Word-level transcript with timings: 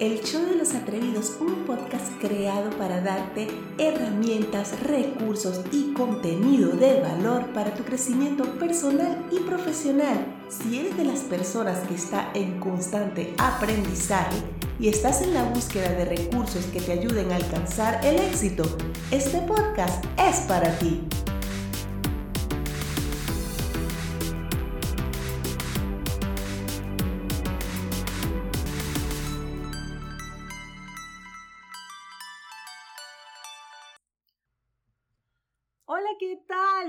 El 0.00 0.22
Show 0.22 0.46
de 0.46 0.54
los 0.54 0.74
Atrevidos, 0.74 1.38
un 1.40 1.64
podcast 1.66 2.06
creado 2.20 2.70
para 2.78 3.00
darte 3.00 3.48
herramientas, 3.78 4.80
recursos 4.82 5.62
y 5.72 5.92
contenido 5.92 6.70
de 6.70 7.00
valor 7.00 7.46
para 7.46 7.74
tu 7.74 7.82
crecimiento 7.82 8.44
personal 8.60 9.26
y 9.32 9.40
profesional. 9.40 10.24
Si 10.48 10.78
eres 10.78 10.96
de 10.96 11.04
las 11.04 11.20
personas 11.22 11.80
que 11.88 11.96
está 11.96 12.30
en 12.34 12.60
constante 12.60 13.34
aprendizaje 13.38 14.36
y 14.78 14.86
estás 14.86 15.20
en 15.20 15.34
la 15.34 15.42
búsqueda 15.42 15.88
de 15.88 16.04
recursos 16.04 16.66
que 16.66 16.80
te 16.80 16.92
ayuden 16.92 17.32
a 17.32 17.36
alcanzar 17.36 18.00
el 18.04 18.20
éxito, 18.20 18.62
este 19.10 19.38
podcast 19.38 20.04
es 20.16 20.36
para 20.46 20.78
ti. 20.78 21.00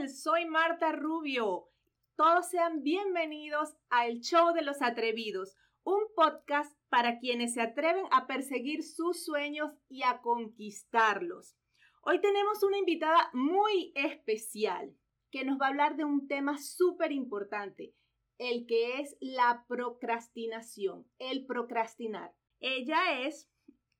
Soy 0.09 0.45
Marta 0.45 0.91
Rubio. 0.91 1.69
Todos 2.15 2.49
sean 2.49 2.81
bienvenidos 2.81 3.75
al 3.89 4.21
Show 4.21 4.53
de 4.53 4.63
los 4.63 4.81
Atrevidos, 4.81 5.55
un 5.83 5.99
podcast 6.15 6.75
para 6.89 7.19
quienes 7.19 7.53
se 7.53 7.61
atreven 7.61 8.05
a 8.09 8.25
perseguir 8.25 8.83
sus 8.83 9.23
sueños 9.23 9.71
y 9.87 10.01
a 10.01 10.21
conquistarlos. 10.21 11.55
Hoy 12.01 12.19
tenemos 12.21 12.63
una 12.63 12.79
invitada 12.79 13.29
muy 13.33 13.91
especial 13.95 14.95
que 15.31 15.45
nos 15.45 15.61
va 15.61 15.67
a 15.67 15.69
hablar 15.69 15.95
de 15.95 16.05
un 16.05 16.27
tema 16.27 16.57
súper 16.57 17.11
importante, 17.11 17.93
el 18.39 18.65
que 18.65 19.01
es 19.01 19.15
la 19.21 19.65
procrastinación, 19.67 21.05
el 21.19 21.45
procrastinar. 21.45 22.33
Ella 22.59 23.21
es 23.21 23.47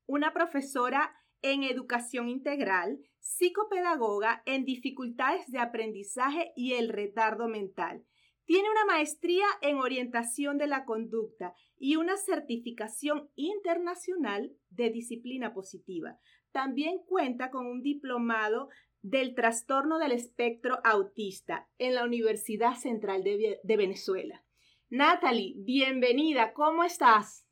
una 0.07 0.33
profesora 0.33 1.15
en 1.41 1.63
educación 1.63 2.29
integral, 2.29 2.99
psicopedagoga 3.19 4.41
en 4.45 4.65
dificultades 4.65 5.49
de 5.51 5.59
aprendizaje 5.59 6.51
y 6.55 6.73
el 6.73 6.89
retardo 6.89 7.47
mental. 7.47 8.03
Tiene 8.45 8.69
una 8.69 8.85
maestría 8.85 9.45
en 9.61 9.77
orientación 9.77 10.57
de 10.57 10.67
la 10.67 10.83
conducta 10.83 11.53
y 11.77 11.97
una 11.97 12.17
certificación 12.17 13.29
internacional 13.35 14.51
de 14.69 14.89
disciplina 14.89 15.53
positiva. 15.53 16.17
También 16.51 16.97
cuenta 17.05 17.51
con 17.51 17.67
un 17.67 17.83
diplomado 17.83 18.69
del 19.01 19.35
trastorno 19.35 19.99
del 19.99 20.11
espectro 20.11 20.79
autista 20.83 21.69
en 21.77 21.95
la 21.95 22.03
Universidad 22.03 22.75
Central 22.75 23.23
de, 23.23 23.59
Venezuela. 23.63 24.43
Natalie, 24.89 25.53
bienvenida, 25.57 26.53
¿cómo 26.53 26.83
estás? 26.83 27.45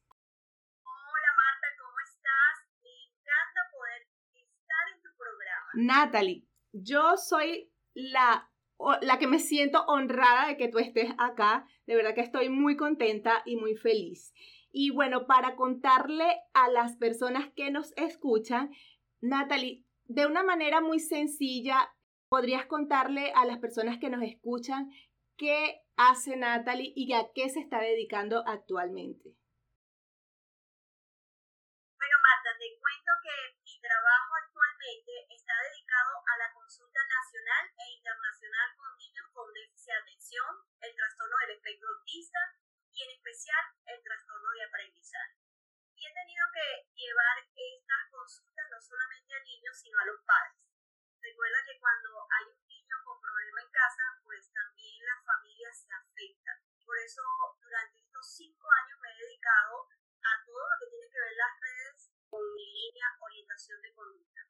Natalie, 5.78 6.44
yo 6.74 7.18
soy 7.18 7.72
la, 7.94 8.50
la 9.02 9.20
que 9.20 9.28
me 9.28 9.38
siento 9.38 9.86
honrada 9.86 10.48
de 10.48 10.58
que 10.58 10.70
tú 10.70 10.80
estés 10.80 11.12
acá. 11.20 11.68
De 11.86 11.96
verdad 11.96 12.16
que 12.16 12.22
estoy 12.22 12.50
muy 12.50 12.76
contenta 12.76 13.44
y 13.46 13.58
muy 13.58 13.76
feliz. 13.76 14.34
Y 14.72 14.90
bueno, 14.90 15.28
para 15.28 15.56
contarle 15.56 16.42
a 16.56 16.68
las 16.70 16.98
personas 16.98 17.52
que 17.56 17.70
nos 17.70 17.94
escuchan, 17.96 18.72
Natalie, 19.22 19.86
de 20.06 20.26
una 20.26 20.42
manera 20.44 20.82
muy 20.82 21.00
sencilla, 21.00 21.94
¿podrías 22.28 22.66
contarle 22.66 23.32
a 23.36 23.46
las 23.46 23.60
personas 23.60 24.00
que 24.00 24.10
nos 24.10 24.24
escuchan 24.24 24.90
qué 25.38 25.82
hace 25.96 26.38
Natalie 26.38 26.92
y 26.96 27.14
a 27.14 27.28
qué 27.36 27.50
se 27.50 27.60
está 27.60 27.80
dedicando 27.82 28.44
actualmente? 28.48 29.30
Bueno, 31.98 32.16
Marta, 32.24 32.58
te 32.58 32.80
cuento 32.80 33.12
que 33.22 33.62
mi 33.64 33.80
trabajo 33.80 34.38
está 35.48 35.64
dedicado 35.64 36.24
a 36.28 36.38
la 36.38 36.52
consulta 36.52 37.00
nacional 37.08 37.72
e 37.80 37.86
internacional 37.96 38.76
con 38.76 38.98
niños 38.98 39.28
con 39.32 39.54
déficit 39.54 39.88
de 39.88 40.00
atención, 40.00 40.52
el 40.82 40.94
trastorno 40.94 41.36
del 41.40 41.56
espectro 41.56 41.88
autista 41.88 42.40
y 42.92 43.04
en 43.04 43.12
especial 43.16 43.64
el 43.86 44.04
trastorno 44.04 44.52
de 44.52 44.64
aprendizaje. 44.64 45.40
Y 45.96 46.06
he 46.06 46.14
tenido 46.14 46.44
que 46.52 46.68
llevar 47.00 47.48
estas 47.56 48.04
consultas 48.12 48.68
no 48.70 48.82
solamente 48.82 49.36
a 49.36 49.44
niños, 49.44 49.76
sino 49.80 50.00
a 50.00 50.06
los 50.06 50.20
padres. 50.28 50.60
Recuerda 51.22 51.64
que 51.64 51.80
cuando 51.80 52.28
hay 52.28 52.46
un 52.52 52.68
niño 52.68 52.96
con 53.06 53.22
problema 53.22 53.62
en 53.62 53.72
casa, 53.72 54.20
pues 54.24 54.52
también 54.52 55.00
la 55.00 55.16
familia 55.24 55.72
se 55.72 55.88
afecta. 55.96 56.60
Por 56.84 56.98
eso 57.00 57.24
durante 57.60 58.00
estos 58.00 58.36
cinco 58.36 58.68
años 58.84 59.00
me 59.00 59.12
he 59.12 59.24
dedicado 59.28 59.88
a 60.28 60.44
todo 60.44 60.60
lo 60.60 60.76
que 60.80 60.92
tiene 60.92 61.08
que 61.08 61.20
ver 61.24 61.36
las 61.40 61.56
redes 61.60 62.12
con 62.28 62.44
mi 62.54 62.68
línea 62.68 63.16
orientación 63.20 63.82
de 63.82 63.96
conducta 63.96 64.44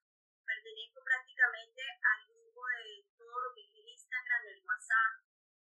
pertenezco 0.47 1.03
prácticamente 1.03 1.83
al 1.83 2.25
grupo 2.31 2.63
de 2.79 3.03
todo 3.19 3.35
lo 3.43 3.53
que 3.53 3.61
es 3.67 3.71
el 3.75 3.87
Instagram, 3.87 4.47
el 4.47 4.63
WhatsApp, 4.63 5.13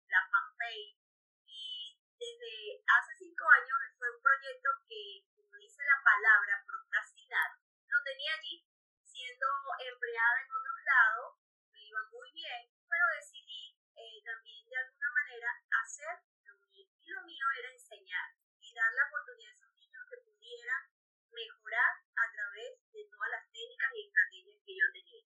la 0.07 0.21
fanpage. 0.29 1.01
Y 1.49 1.97
desde 2.13 2.85
hace 2.85 3.11
cinco 3.17 3.45
años 3.49 3.77
fue 3.97 4.13
un 4.13 4.21
proyecto 4.21 4.69
que, 4.87 5.25
como 5.35 5.57
dice 5.57 5.81
la 5.83 5.99
palabra, 6.05 6.63
procrastinar, 6.69 7.57
lo 7.89 7.97
tenía 8.05 8.37
allí, 8.37 8.61
siendo 9.01 9.47
empleada 9.81 10.37
en 10.45 10.51
otros 10.53 10.79
lados, 10.85 11.41
me 11.73 11.81
iba 11.81 12.01
muy 12.13 12.31
bien, 12.31 12.69
pero 12.87 13.05
decidí 13.17 13.73
eh, 13.97 14.21
también 14.23 14.69
de 14.69 14.77
alguna 14.77 15.09
manera 15.11 15.49
hacer 15.81 16.13
lo 16.45 16.55
mío. 16.61 16.85
Y 17.01 17.09
lo 17.09 17.21
mío 17.25 17.45
era 17.57 17.73
enseñar 17.73 18.37
y 18.61 18.73
dar 18.73 18.93
la 18.93 19.07
oportunidad 19.09 19.49
a 19.49 19.55
esos 19.55 19.73
niños 19.73 20.05
que 20.09 20.17
pudieran 20.21 20.95
mejorar 21.35 21.91
a 22.16 22.31
través 22.31 22.79
de 22.95 23.03
todas 23.11 23.29
las 23.29 23.43
técnicas 23.51 23.91
y 23.93 24.07
estrategias 24.07 24.59
que 24.66 24.75
yo 24.75 24.85
tenía. 24.95 25.23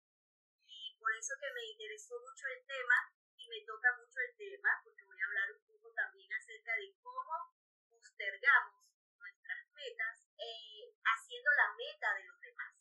Y 0.67 0.95
por 0.99 1.06
eso 1.17 1.33
que 1.41 1.51
me 1.51 1.65
interesó 1.65 2.13
mucho 2.21 2.45
el 2.47 2.61
tema 2.65 3.09
y 3.37 3.49
me 3.49 3.61
toca 3.65 3.89
mucho 3.97 4.19
el 4.21 4.37
tema, 4.37 4.69
porque 4.83 5.03
voy 5.03 5.17
a 5.19 5.25
hablar 5.25 5.51
un 5.51 5.65
poco 5.65 5.91
también 5.93 6.31
acerca 6.31 6.75
de 6.75 6.93
cómo 7.01 7.57
postergamos 7.89 8.85
nuestras 9.17 9.65
metas 9.73 10.29
eh, 10.37 10.93
haciendo 11.03 11.49
la 11.57 11.73
meta 11.73 12.13
de 12.13 12.23
los 12.25 12.39
demás. 12.39 12.73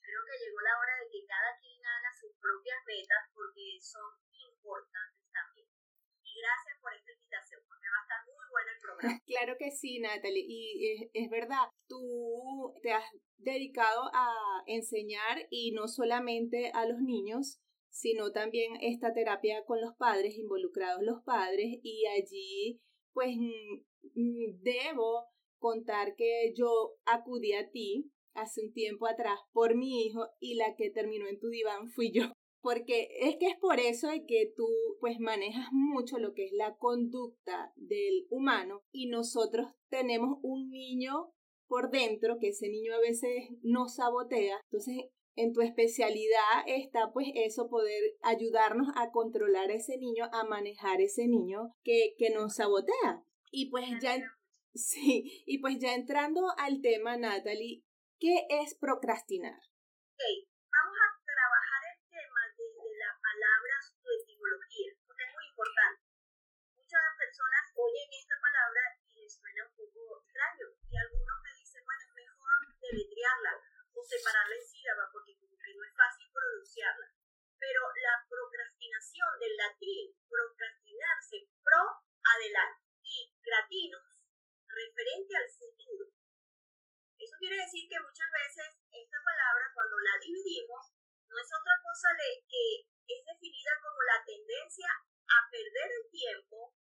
Creo 0.00 0.24
que 0.24 0.38
llegó 0.38 0.60
la 0.60 0.78
hora 0.78 0.96
de 0.96 1.10
que 1.10 1.26
cada 1.26 1.58
quien 1.60 1.84
haga 1.84 2.12
sus 2.16 2.32
propias 2.40 2.80
metas 2.86 3.28
porque 3.34 3.78
son 3.80 4.16
importantes 4.32 5.28
también. 5.30 5.77
Gracias 6.38 6.78
por 6.80 6.92
esta 6.94 7.12
invitación, 7.12 7.60
porque 7.66 7.86
va 7.90 7.98
a 7.98 8.04
estar 8.06 8.20
muy 8.26 8.46
bueno 8.50 8.70
el 8.70 8.80
programa. 8.80 9.22
Claro 9.26 9.56
que 9.58 9.70
sí, 9.70 9.98
Natalie, 9.98 10.44
y 10.46 11.10
es, 11.12 11.30
verdad, 11.30 11.68
tú 11.88 12.74
te 12.82 12.92
has 12.92 13.04
dedicado 13.36 14.10
a 14.12 14.28
enseñar 14.66 15.46
y 15.50 15.72
no 15.72 15.88
solamente 15.88 16.70
a 16.74 16.86
los 16.86 17.00
niños, 17.00 17.60
sino 17.90 18.32
también 18.32 18.76
esta 18.80 19.12
terapia 19.12 19.64
con 19.64 19.80
los 19.80 19.96
padres, 19.96 20.36
involucrados 20.36 21.02
los 21.02 21.22
padres, 21.24 21.78
y 21.82 22.06
allí 22.06 22.80
pues 23.12 23.36
mm, 23.36 24.62
debo 24.62 25.26
contar 25.58 26.14
que 26.14 26.52
yo 26.56 26.94
acudí 27.04 27.52
a 27.54 27.70
ti 27.70 28.12
hace 28.34 28.60
un 28.62 28.72
tiempo 28.72 29.06
atrás 29.06 29.40
por 29.52 29.74
mi 29.74 30.06
hijo 30.06 30.28
y 30.38 30.54
la 30.54 30.76
que 30.76 30.90
terminó 30.90 31.26
en 31.26 31.40
tu 31.40 31.48
diván 31.48 31.88
fui 31.88 32.12
yo 32.12 32.32
porque 32.60 33.08
es 33.20 33.36
que 33.36 33.46
es 33.46 33.56
por 33.60 33.78
eso 33.80 34.08
de 34.08 34.26
que 34.26 34.52
tú 34.56 34.66
pues 35.00 35.20
manejas 35.20 35.68
mucho 35.72 36.18
lo 36.18 36.34
que 36.34 36.46
es 36.46 36.52
la 36.52 36.76
conducta 36.76 37.72
del 37.76 38.26
humano 38.30 38.82
y 38.90 39.06
nosotros 39.06 39.72
tenemos 39.88 40.38
un 40.42 40.70
niño 40.70 41.32
por 41.68 41.90
dentro 41.90 42.38
que 42.40 42.48
ese 42.48 42.68
niño 42.68 42.94
a 42.94 43.00
veces 43.00 43.50
nos 43.62 43.96
sabotea. 43.96 44.60
Entonces, 44.70 45.04
en 45.36 45.52
tu 45.52 45.60
especialidad 45.60 46.64
está 46.66 47.12
pues 47.12 47.28
eso, 47.34 47.68
poder 47.68 48.16
ayudarnos 48.22 48.88
a 48.96 49.12
controlar 49.12 49.70
a 49.70 49.74
ese 49.74 49.96
niño, 49.96 50.24
a 50.32 50.44
manejar 50.44 51.00
ese 51.00 51.28
niño 51.28 51.74
que, 51.84 52.16
que 52.18 52.30
nos 52.30 52.56
sabotea. 52.56 53.22
Y 53.50 53.70
pues 53.70 53.84
ya, 54.02 54.18
sí, 54.74 55.44
y 55.46 55.58
pues 55.58 55.78
ya 55.78 55.94
entrando 55.94 56.40
al 56.56 56.80
tema, 56.80 57.16
Natalie, 57.16 57.84
¿qué 58.18 58.46
es 58.48 58.74
procrastinar? 58.74 59.60
Oyen 67.78 68.10
esta 68.10 68.34
palabra 68.42 68.82
y 69.06 69.22
les 69.22 69.30
suena 69.30 69.62
un 69.62 69.74
poco 69.78 70.18
extraño. 70.18 70.66
Y 70.90 70.94
algunos 70.98 71.38
me 71.42 71.52
dicen, 71.54 71.84
bueno, 71.86 72.02
es 72.02 72.14
mejor 72.14 72.52
deletrearla 72.82 73.54
o 73.94 74.02
separarla 74.02 74.54
en 74.54 74.66
sílaba 74.66 75.08
porque 75.12 75.38
como 75.38 75.54
que 75.58 75.74
no 75.74 75.84
es 75.86 75.94
fácil 75.94 76.26
pronunciarla. 76.34 77.06
Pero 77.58 77.80
la 78.02 78.14
procrastinación 78.28 79.30
del 79.38 79.56
latín, 79.56 80.14
procrastinarse, 80.28 81.50
pro, 81.62 82.02
adelante, 82.22 82.86
y 83.02 83.34
gratinus, 83.42 84.26
referente 84.66 85.32
al 85.36 85.48
futuro. 85.50 86.12
Eso 87.18 87.34
quiere 87.38 87.56
decir 87.62 87.88
que 87.88 87.98
muchas 87.98 88.30
veces 88.30 88.78
esta 88.92 89.18
palabra, 89.24 89.70
cuando 89.74 89.98
la 89.98 90.14
dividimos, 90.22 90.94
no 91.26 91.36
es 91.38 91.50
otra 91.50 91.76
cosa 91.82 92.08
que 92.46 92.86
es 93.08 93.20
definida 93.24 93.72
como 93.82 94.02
la 94.02 94.22
tendencia 94.24 94.88
a 95.28 95.50
perder 95.50 95.88
el 95.98 96.10
tiempo, 96.10 96.76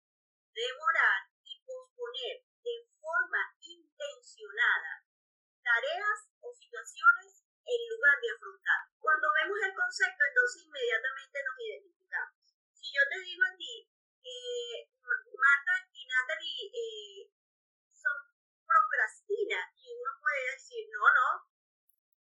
demorar 0.54 1.30
y 1.44 1.60
posponer 1.66 2.46
de 2.64 2.76
forma 3.02 3.42
intencionada 3.60 5.04
tareas 5.64 6.20
o 6.42 6.54
situaciones 6.54 7.44
en 7.66 7.82
lugar 7.90 8.16
de 8.22 8.30
afrontar. 8.36 8.82
Cuando 9.00 9.28
vemos 9.42 9.58
el 9.64 9.74
concepto, 9.74 10.22
entonces 10.24 10.64
inmediatamente 10.68 11.38
nos 11.44 11.58
identificamos. 11.60 12.36
Si 12.76 12.86
yo 12.92 13.04
te 13.10 13.20
digo 13.24 13.44
a 13.44 13.56
ti, 13.58 13.90
eh, 14.24 14.88
Marta 15.04 15.74
y 15.92 16.06
Natalie 16.08 16.72
eh, 16.72 17.32
son 17.92 18.16
procrastinas, 18.64 19.72
y 19.76 19.92
uno 19.92 20.12
puede 20.20 20.52
decir, 20.52 20.88
no, 20.92 21.04
no, 21.04 21.30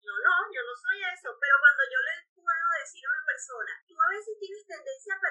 no, 0.04 0.14
no, 0.20 0.36
yo 0.52 0.62
no 0.64 0.76
soy 0.76 1.00
eso, 1.08 1.32
pero 1.40 1.56
cuando 1.60 1.84
yo 1.88 2.00
le 2.04 2.16
puedo 2.36 2.68
decir 2.80 3.04
a 3.08 3.12
una 3.16 3.24
persona, 3.24 3.72
tú 3.88 3.96
a 3.96 4.10
veces 4.12 4.36
tienes 4.40 4.68
tendencia 4.68 5.16
a 5.16 5.23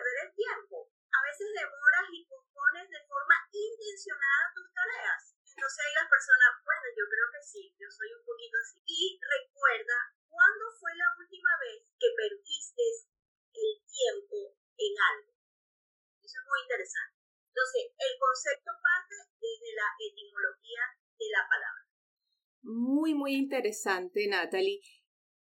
interesante, 23.53 24.27
Natalie. 24.29 24.81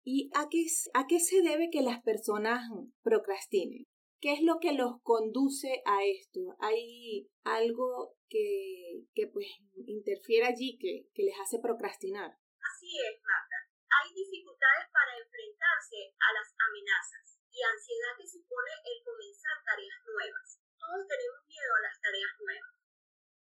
¿Y 0.06 0.30
a 0.34 0.46
qué, 0.48 0.62
a 0.94 1.06
qué 1.08 1.18
se 1.18 1.42
debe 1.42 1.70
que 1.70 1.82
las 1.82 2.00
personas 2.02 2.62
procrastinen? 3.02 3.82
¿Qué 4.22 4.32
es 4.32 4.42
lo 4.42 4.62
que 4.62 4.72
los 4.72 5.02
conduce 5.02 5.82
a 5.84 6.06
esto? 6.06 6.54
¿Hay 6.60 7.26
algo 7.42 8.14
que, 8.30 9.02
que 9.14 9.26
pues 9.26 9.46
interfiere 9.74 10.46
allí 10.46 10.78
que, 10.78 11.10
que 11.12 11.26
les 11.26 11.34
hace 11.42 11.58
procrastinar? 11.58 12.30
Así 12.62 12.94
es, 13.02 13.18
Marta. 13.18 13.58
Hay 13.90 14.14
dificultades 14.14 14.86
para 14.94 15.10
enfrentarse 15.18 16.14
a 16.14 16.28
las 16.30 16.48
amenazas 16.54 17.42
y 17.50 17.58
ansiedad 17.58 18.14
que 18.14 18.30
supone 18.30 18.70
el 18.86 19.02
comenzar 19.02 19.58
tareas 19.66 20.00
nuevas. 20.06 20.62
Todos 20.78 21.02
tenemos 21.10 21.42
miedo 21.50 21.72
a 21.74 21.82
las 21.82 21.98
tareas 21.98 22.34
nuevas 22.38 22.78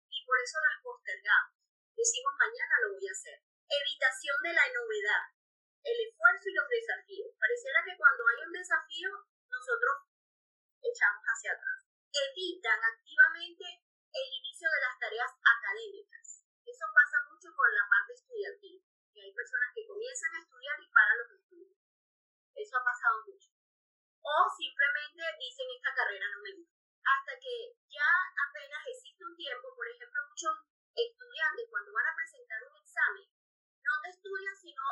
y 0.06 0.18
por 0.22 0.38
eso 0.38 0.58
las 0.62 0.78
postergamos. 0.86 1.58
Decimos 1.98 2.32
mañana 2.38 2.74
lo 2.86 2.94
voy 2.94 3.06
a 3.10 3.14
hacer. 3.14 3.43
Evitación 3.74 4.38
de 4.46 4.52
la 4.54 4.66
novedad, 4.70 5.34
el 5.82 5.98
esfuerzo 6.06 6.46
y 6.46 6.54
los 6.54 6.68
desafíos. 6.70 7.34
Pareciera 7.34 7.82
que 7.82 7.98
cuando 7.98 8.22
hay 8.22 8.38
un 8.46 8.54
desafío, 8.54 9.10
nosotros 9.50 9.94
echamos 10.78 11.24
hacia 11.26 11.58
atrás. 11.58 11.82
Evitan 12.14 12.78
activamente 12.78 13.66
el 14.14 14.26
inicio 14.30 14.70
de 14.70 14.80
las 14.80 14.94
tareas 15.02 15.32
académicas. 15.42 16.46
Eso 16.62 16.86
pasa 16.94 17.18
mucho 17.26 17.50
con 17.50 17.66
la 17.74 17.82
parte 17.90 18.14
estudiantil, 18.14 18.78
que 19.10 19.20
hay 19.26 19.32
personas 19.34 19.74
que 19.74 19.86
comienzan 19.90 20.38
a 20.38 20.42
estudiar 20.46 20.78
y 20.78 20.92
paran 20.94 21.18
los 21.18 21.30
estudios. 21.34 21.74
Eso 22.54 22.78
ha 22.78 22.84
pasado 22.86 23.26
mucho. 23.26 23.50
O 24.22 24.34
simplemente 24.54 25.20
dicen 25.42 25.66
esta 25.74 25.92
carrera 25.98 26.30
no 26.30 26.40
me 26.46 26.54
gusta. 26.62 26.78
Hasta 27.04 27.34
que 27.42 27.74
ya 27.90 28.10
apenas 28.38 28.86
existe 28.86 29.20
un 29.26 29.36
tiempo, 29.36 29.74
por 29.74 29.86
ejemplo, 29.90 30.22
muchos 30.30 30.54
estudiantes 30.94 31.68
cuando 31.68 31.92
van 31.92 32.06
a 32.06 32.16
presentar 32.16 32.62
un 32.64 32.76
examen, 32.80 33.28
no 33.84 33.94
te 34.02 34.08
estudian 34.10 34.56
sino 34.56 34.82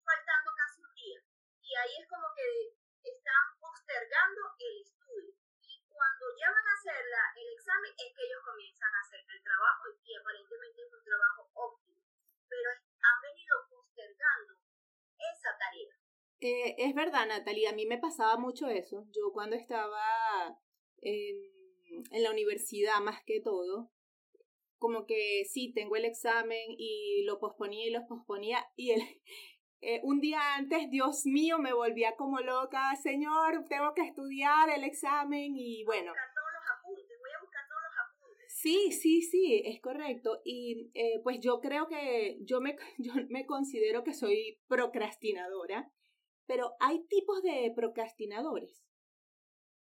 faltando 0.00 0.50
casi 0.56 0.80
un 0.80 0.94
día. 0.94 1.20
Y 1.60 1.70
ahí 1.76 1.94
es 2.00 2.08
como 2.08 2.32
que 2.32 2.72
están 3.04 3.44
postergando 3.60 4.40
el 4.58 4.74
estudio. 4.80 5.36
Y 5.60 5.84
cuando 5.84 6.24
ya 6.40 6.48
van 6.48 6.66
a 6.66 6.76
hacer 6.80 7.04
el 7.04 7.48
examen 7.52 7.92
es 7.92 8.08
que 8.16 8.24
ellos 8.24 8.42
comienzan 8.44 8.88
a 8.88 9.00
hacer 9.04 9.20
el 9.20 9.42
trabajo 9.44 9.84
y 10.00 10.16
aparentemente 10.16 10.80
es 10.80 10.92
un 10.92 11.04
trabajo 11.04 11.50
óptimo. 11.52 12.00
Pero 12.48 12.68
han 12.72 13.18
venido 13.20 13.54
postergando 13.68 14.56
esa 15.20 15.50
tarea. 15.60 15.92
Eh, 16.40 16.74
es 16.78 16.94
verdad, 16.94 17.26
Natalia, 17.26 17.70
a 17.70 17.76
mí 17.76 17.84
me 17.84 17.98
pasaba 17.98 18.38
mucho 18.38 18.68
eso. 18.68 19.04
Yo 19.12 19.32
cuando 19.32 19.56
estaba 19.56 20.56
en 21.02 22.22
la 22.22 22.30
universidad 22.30 23.00
más 23.00 23.22
que 23.26 23.40
todo, 23.42 23.90
como 24.78 25.06
que 25.06 25.44
sí, 25.48 25.72
tengo 25.74 25.96
el 25.96 26.04
examen 26.04 26.74
y 26.78 27.24
lo 27.24 27.38
posponía 27.38 27.86
y 27.86 27.90
lo 27.90 28.06
posponía 28.06 28.64
y 28.76 28.92
el, 28.92 29.00
eh, 29.80 30.00
un 30.02 30.20
día 30.20 30.56
antes, 30.56 30.90
Dios 30.90 31.26
mío, 31.26 31.58
me 31.58 31.72
volvía 31.72 32.16
como 32.16 32.40
loca, 32.40 32.94
Señor, 33.02 33.66
tengo 33.68 33.94
que 33.94 34.02
estudiar 34.02 34.70
el 34.70 34.84
examen 34.84 35.56
y 35.56 35.84
bueno. 35.84 36.12
Sí, 38.60 38.90
sí, 38.90 39.22
sí, 39.22 39.62
es 39.64 39.80
correcto. 39.80 40.42
Y 40.44 40.90
eh, 40.94 41.20
pues 41.22 41.38
yo 41.40 41.60
creo 41.60 41.86
que 41.86 42.38
yo 42.40 42.60
me, 42.60 42.76
yo 42.98 43.12
me 43.28 43.46
considero 43.46 44.02
que 44.02 44.14
soy 44.14 44.60
procrastinadora, 44.66 45.88
pero 46.44 46.74
hay 46.80 47.06
tipos 47.06 47.40
de 47.42 47.72
procrastinadores. 47.76 48.82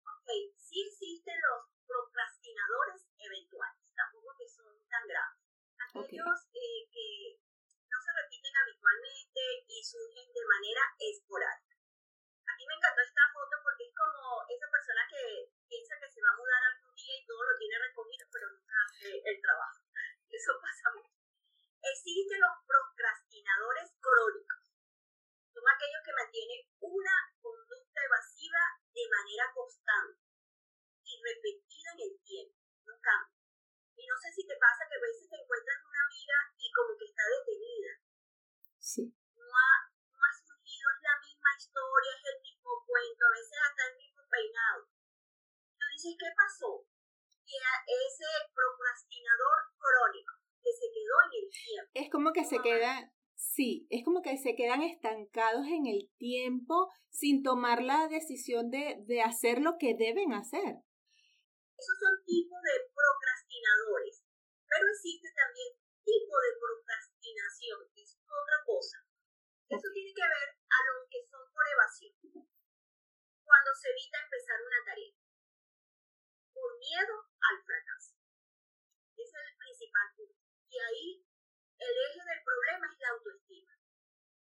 Ok, 0.03 0.29
sí 0.55 0.85
existen 0.85 1.33
los 1.49 1.65
procrastinadores 1.87 3.09
eventuales, 3.17 3.81
tampoco 3.95 4.35
que 4.37 4.47
son 4.47 4.69
tan 4.87 5.07
graves. 5.07 5.41
Aquellos 5.89 6.39
que 6.53 6.69
repiten 8.13 8.53
habitualmente 8.61 9.41
y 9.67 9.83
surgen 9.83 10.27
de 10.33 10.45
manera 10.45 10.83
esporádica. 10.99 11.75
A 12.45 12.53
mí 12.57 12.63
me 12.67 12.75
encantó 12.75 13.01
esta 13.01 13.25
foto 13.33 13.55
porque 13.63 13.89
es 13.89 13.93
como 13.97 14.45
esa 14.49 14.67
persona 14.69 15.01
que 15.09 15.49
piensa 15.65 15.97
que 15.97 16.11
se 16.11 16.21
va 16.21 16.29
a 16.29 16.37
mudar 16.37 16.61
algún 16.61 16.93
día 16.93 17.15
y 17.17 17.25
todo 17.25 17.41
lo 17.41 17.57
tiene 17.57 17.77
recogido, 17.79 18.25
pero 18.31 18.45
nunca 18.53 18.75
hace 18.85 19.09
el 19.17 19.37
trabajo. 19.41 19.81
Eso 20.29 20.51
pasa 20.61 20.93
mucho. 20.93 21.15
Existen 21.81 22.41
los 22.41 22.55
procrastinadores 22.65 23.89
crónicos. 23.97 24.63
Son 25.49 25.65
aquellos 25.65 26.03
que 26.05 26.13
mantienen 26.13 26.61
una 26.85 27.15
conducta 27.41 27.99
evasiva 28.05 28.63
de 28.93 29.05
manera 29.09 29.45
constante 29.53 30.21
y 31.01 31.13
repetida 31.17 31.89
en 31.97 32.01
el 32.03 32.13
tiempo. 32.21 32.57
No 32.85 32.93
cambia. 33.01 33.38
No 34.09 34.17
sé 34.17 34.33
si 34.33 34.41
te 34.41 34.57
pasa 34.57 34.89
que 34.89 34.97
a 34.97 35.05
veces 35.05 35.29
te 35.29 35.37
encuentras 35.37 35.85
una 35.85 36.01
amiga 36.01 36.37
y 36.57 36.67
como 36.73 36.97
que 36.97 37.05
está 37.05 37.21
detenida. 37.29 37.93
Sí. 38.81 39.05
No 39.37 39.45
ha, 39.45 39.73
no 40.09 40.17
ha 40.17 40.33
surgido, 40.33 40.85
es 40.97 41.01
la 41.05 41.15
misma 41.21 41.49
historia, 41.53 42.11
es 42.17 42.25
el 42.25 42.39
mismo 42.41 42.71
cuento, 42.89 43.21
a 43.21 43.35
veces 43.37 43.57
hasta 43.69 43.83
el 43.85 43.95
mismo 44.01 44.21
peinado. 44.25 44.81
Tú 45.77 45.85
dices, 45.93 46.17
¿qué 46.17 46.29
pasó? 46.33 46.89
Que 47.45 47.57
ese 47.61 48.29
procrastinador 48.49 49.57
crónico 49.77 50.33
que 50.57 50.73
se 50.73 50.87
quedó 50.89 51.15
en 51.29 51.33
el 51.37 51.47
tiempo. 51.53 51.91
Es 51.93 52.07
como 52.09 52.33
que 52.33 52.45
se 52.49 52.57
queda, 52.65 53.13
Sí, 53.39 53.87
es 53.89 54.03
como 54.03 54.21
que 54.21 54.37
se 54.37 54.53
quedan 54.55 54.81
estancados 54.81 55.65
en 55.67 55.85
el 55.85 56.11
tiempo 56.17 56.91
sin 57.09 57.41
tomar 57.41 57.81
la 57.81 58.09
decisión 58.09 58.69
de, 58.69 58.97
de 59.05 59.21
hacer 59.21 59.61
lo 59.61 59.77
que 59.79 59.95
deben 59.95 60.33
hacer. 60.33 60.83
Esos 61.79 61.95
son 62.03 62.19
tipos 62.25 62.59
de 62.61 62.75
procrastinadores. 63.59 64.23
Pero 64.67 64.85
existe 64.87 65.29
también 65.35 65.69
tipo 66.03 66.35
de 66.39 66.51
procrastinación, 66.59 67.79
que 67.93 68.01
es 68.03 68.17
otra 68.23 68.57
cosa. 68.65 68.97
Eso 69.69 69.87
tiene 69.93 70.13
que 70.13 70.27
ver 70.27 70.49
a 70.49 70.79
los 70.87 71.07
que 71.09 71.21
son 71.25 71.43
por 71.51 71.65
evasión. 71.67 72.15
Cuando 73.43 73.71
se 73.75 73.89
evita 73.89 74.23
empezar 74.23 74.61
una 74.61 74.81
tarea. 74.85 75.13
Por 76.53 76.77
miedo 76.77 77.15
al 77.41 77.57
fracaso. 77.65 78.15
Ese 79.17 79.35
es 79.37 79.45
el 79.51 79.57
principal 79.57 80.07
punto. 80.15 80.39
Y 80.69 80.79
ahí 80.79 81.25
el 81.79 81.93
eje 82.09 82.21
del 82.23 82.43
problema 82.43 82.87
es 82.93 82.99
la 82.99 83.09
autoestima. 83.09 83.73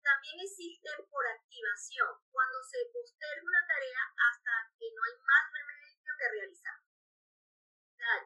También 0.03 0.37
existen 0.41 1.01
por 1.09 1.27
activación, 1.27 2.13
cuando 2.31 2.63
se 2.63 2.77
posterga 2.93 3.43
una 3.43 3.67
tarea 3.67 4.05
hasta 4.13 4.53
que 4.79 4.93
no 4.93 5.01
hay 5.01 5.17
más 5.17 5.45
remedio 5.49 6.13
que 6.19 6.29
realizar 6.29 6.85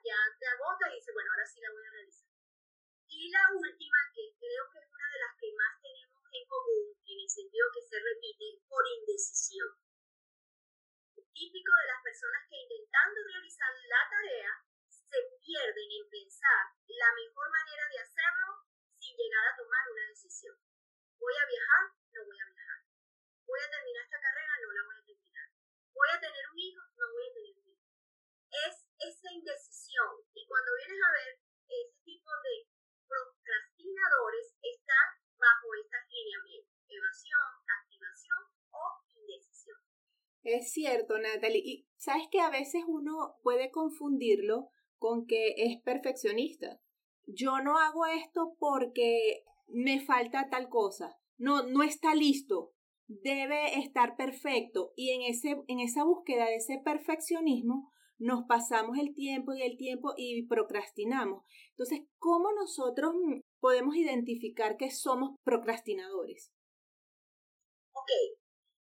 ya 0.05 0.19
te 0.39 0.47
agota 0.47 0.91
y 0.91 0.97
dice, 0.97 1.13
bueno, 1.13 1.31
ahora 1.31 1.47
sí 1.47 1.61
la 1.61 1.71
voy 1.71 1.85
a 1.85 1.91
realizar. 1.91 2.29
Y 3.09 3.31
la 3.31 3.45
última, 3.55 3.99
que 4.15 4.35
creo 4.37 4.65
que 4.71 4.79
es 4.79 4.89
una 4.93 5.09
de 5.09 5.21
las 5.23 5.33
que 5.39 5.49
más 5.57 5.75
tenemos 5.81 6.23
en 6.29 6.45
común, 6.47 6.87
en 7.07 7.19
el 7.21 7.31
sentido 7.31 7.67
que 7.73 7.83
se 7.83 7.97
repite, 7.99 8.61
por 8.69 8.85
indecisión. 8.87 9.71
Típico 11.33 11.71
de 11.71 11.87
las 11.87 12.03
personas 12.03 12.43
que 12.51 12.59
intentando 12.59 13.19
realizar 13.23 13.71
la 13.87 14.03
tarea 14.11 14.53
se 14.91 15.19
pierden 15.39 15.89
en 16.03 16.11
pensar 16.11 16.75
la 16.85 17.11
mejor 17.15 17.47
manera 17.49 17.85
de 17.89 17.99
hacerlo 18.03 18.67
sin 18.99 19.15
llegar 19.17 19.47
a 19.47 19.57
tomar 19.57 19.87
una 19.89 20.05
decisión. 20.11 20.59
¿Voy 21.17 21.35
a 21.39 21.47
viajar? 21.47 21.95
No 22.13 22.27
voy 22.27 22.39
a 22.43 22.51
viajar. 22.51 22.81
¿Voy 23.47 23.61
a 23.63 23.71
terminar 23.71 24.05
esta 24.05 24.21
carrera? 24.21 24.53
No 24.61 24.73
la 24.75 24.83
voy 24.83 24.97
a 24.99 25.07
terminar. 25.07 25.49
¿Voy 25.95 26.09
a 26.11 26.21
tener 26.21 26.45
un 26.51 26.59
hijo? 26.59 26.83
Esa 29.09 29.33
indecisión. 29.33 30.13
Y 30.35 30.47
cuando 30.47 30.71
vienes 30.77 31.01
a 31.01 31.13
ver, 31.13 31.31
ese 31.69 31.97
tipo 32.05 32.31
de 32.45 32.55
procrastinadores 33.09 34.53
están 34.61 35.09
bajo 35.41 35.67
estas 35.81 36.05
lineamientos. 36.13 36.77
Evasión, 36.89 37.49
activación 37.69 38.41
o 38.73 38.85
indecisión. 39.17 39.79
Es 40.43 40.73
cierto, 40.73 41.19
Natalie. 41.19 41.63
Y 41.65 41.89
sabes 41.97 42.29
que 42.31 42.41
a 42.41 42.51
veces 42.51 42.85
uno 42.87 43.37
puede 43.43 43.71
confundirlo 43.71 44.71
con 44.99 45.27
que 45.27 45.55
es 45.57 45.81
perfeccionista. 45.83 46.81
Yo 47.27 47.61
no 47.61 47.79
hago 47.79 48.07
esto 48.07 48.57
porque 48.59 49.45
me 49.67 50.01
falta 50.01 50.49
tal 50.51 50.69
cosa. 50.69 51.19
No, 51.37 51.63
no 51.63 51.83
está 51.83 52.15
listo. 52.15 52.73
debe 53.07 53.79
estar 53.79 54.17
perfecto 54.17 54.93
y 54.97 55.13
en, 55.13 55.23
ese, 55.23 55.57
en 55.67 55.81
esa 55.81 56.05
búsqueda 56.05 56.45
de 56.47 56.57
ese 56.57 56.79
perfeccionismo 56.85 57.91
nos 58.19 58.45
pasamos 58.47 58.99
el 58.99 59.15
tiempo 59.15 59.55
y 59.55 59.63
el 59.63 59.77
tiempo 59.77 60.15
y 60.17 60.47
procrastinamos. 60.47 61.45
Entonces, 61.71 62.01
¿cómo 62.19 62.53
nosotros 62.53 63.15
podemos 63.61 63.95
identificar 63.97 64.77
que 64.77 64.91
somos 64.91 65.39
procrastinadores? 65.45 66.53
Ok, 67.95 68.11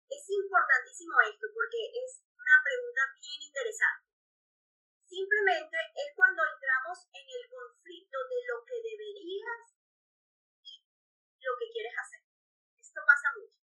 es 0.09 0.23
importantísimo 0.29 1.15
esto 1.27 1.47
porque 1.53 1.81
es 2.03 2.23
una 2.31 2.57
pregunta 2.63 3.01
bien 3.19 3.41
interesante. 3.47 4.05
Simplemente 5.05 5.77
es 5.95 6.09
cuando 6.15 6.41
entramos 6.43 6.97
en 7.13 7.25
el 7.25 7.43
conflicto 7.47 8.17
de 8.27 8.39
lo 8.49 8.57
que 8.65 8.77
deberías 8.83 9.63
y 10.63 10.83
lo 11.39 11.53
que 11.59 11.71
quieres 11.71 11.95
hacer. 11.95 12.21
Esto 12.79 12.99
pasa 13.05 13.29
mucho. 13.39 13.55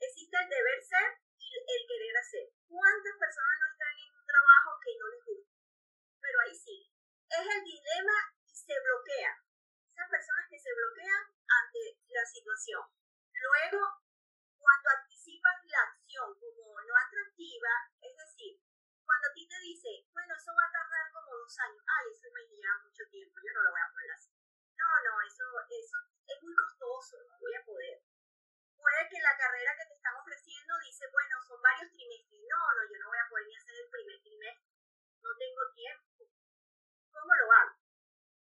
Existe 0.00 0.36
el 0.36 0.48
deber 0.48 0.78
ser 0.82 1.08
y 1.40 1.48
el 1.56 1.82
querer 1.86 2.16
hacer. 2.20 2.46
¿Cuántas 2.68 3.16
personas 3.16 3.56
no 3.60 3.66
están 3.72 3.94
en 3.96 4.10
un 4.12 4.26
trabajo 4.26 4.70
que 4.82 4.92
no 4.98 5.06
les 5.08 5.22
gusta? 5.24 5.56
Pero 6.20 6.36
ahí 6.44 6.54
sí. 6.54 6.78
Es 7.30 7.46
el 7.46 7.62
dilema 7.64 8.18
y 8.44 8.52
se 8.52 8.74
bloquean. 8.76 9.36
Esas 9.86 10.08
personas 10.10 10.44
que 10.50 10.58
se 10.60 10.74
bloquean 10.74 11.22
ante 11.46 11.82
la 12.12 12.24
situación. 12.26 12.84
Luego, 13.32 13.80
cuando 14.58 14.88
anticipan 14.98 15.56
la 15.64 15.80
acción 15.94 16.28
como 16.38 16.80
no 16.82 16.94
atractiva, 16.96 17.72
es 18.02 18.14
decir, 18.16 18.60
cuando 19.06 19.28
a 19.30 19.32
ti 19.32 19.46
te 19.46 19.58
dice, 19.62 19.88
bueno, 20.10 20.34
eso 20.34 20.50
va 20.50 20.66
a 20.66 20.74
tardar 20.74 21.06
como 21.12 21.38
dos 21.38 21.54
años, 21.60 21.84
ay, 21.86 22.10
eso 22.10 22.26
me 22.34 22.42
lleva 22.50 22.82
mucho 22.82 23.06
tiempo, 23.06 23.38
yo 23.38 23.52
no 23.54 23.62
lo 23.62 23.70
voy 23.70 23.80
a 23.80 23.92
poder 23.94 24.10
hacer. 24.10 24.34
No, 24.74 24.90
no, 25.06 25.12
eso, 25.22 25.44
eso 25.70 25.96
es 26.26 26.42
muy 26.42 26.54
costoso, 26.54 27.22
no 27.22 27.38
voy 27.38 27.54
a 27.54 27.64
poder. 27.64 28.02
Puede 28.76 29.08
que 29.08 29.20
la 29.22 29.36
carrera 29.38 29.72
que 29.78 29.86
te 29.86 29.94
están 29.94 30.14
ofreciendo 30.18 30.72
dice, 30.84 31.06
bueno, 31.10 31.34
son 31.46 31.62
varios 31.62 31.90
trimestres. 31.90 32.42
No, 32.44 32.60
no, 32.74 32.82
yo 32.90 32.98
no 32.98 33.08
voy 33.08 33.18
a 33.18 33.28
poder 33.30 33.46
ni 33.46 33.56
hacer 33.56 33.74
el 33.78 33.88
primer 33.90 34.20
trimestre. 34.20 34.68
No 35.22 35.30
tengo 35.38 35.62
tiempo. 35.74 36.28
¿Cómo 37.10 37.32
lo 37.34 37.46
hago? 37.52 37.74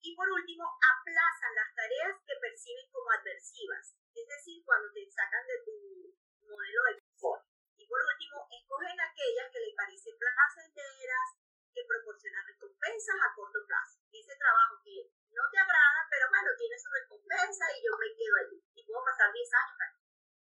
Y 0.00 0.16
por 0.16 0.28
último, 0.30 0.64
aplazan 0.64 1.54
las 1.54 1.74
tareas 1.74 2.16
que 2.24 2.40
perciben 2.40 2.88
como 2.90 3.10
adversivas, 3.10 3.96
es 4.14 4.26
decir, 4.28 4.64
cuando 4.64 4.88
te 4.92 5.04
sacan 5.10 5.44
de 5.44 5.60
tu 5.60 5.76
modelo 6.40 6.80
de 6.88 7.00
confort. 7.04 7.44
Y 7.76 7.86
por 7.86 8.00
último, 8.00 8.48
escogen 8.48 8.96
aquellas 8.96 9.50
que 9.52 9.60
les 9.60 9.74
parecen 9.76 10.16
placenteras, 10.16 11.28
que 11.74 11.84
proporcionan 11.84 12.46
recompensas 12.46 13.18
a 13.20 13.34
corto 13.34 13.60
plazo. 13.66 14.00
Ese 14.10 14.34
trabajo 14.36 14.80
que 14.82 15.12
no 15.30 15.44
te 15.52 15.58
agrada, 15.58 16.00
pero 16.10 16.26
bueno, 16.28 16.50
tiene 16.56 16.69
su 16.80 16.88
recompensa 16.88 17.64
y 17.76 17.84
yo 17.84 17.92
me 18.00 18.08
quedo 18.16 18.34
allí. 18.40 18.58
Y 18.72 18.80
puedo 18.88 19.04
pasar 19.04 19.28
10 19.28 19.44
años 19.52 19.76
ahí. 19.84 19.96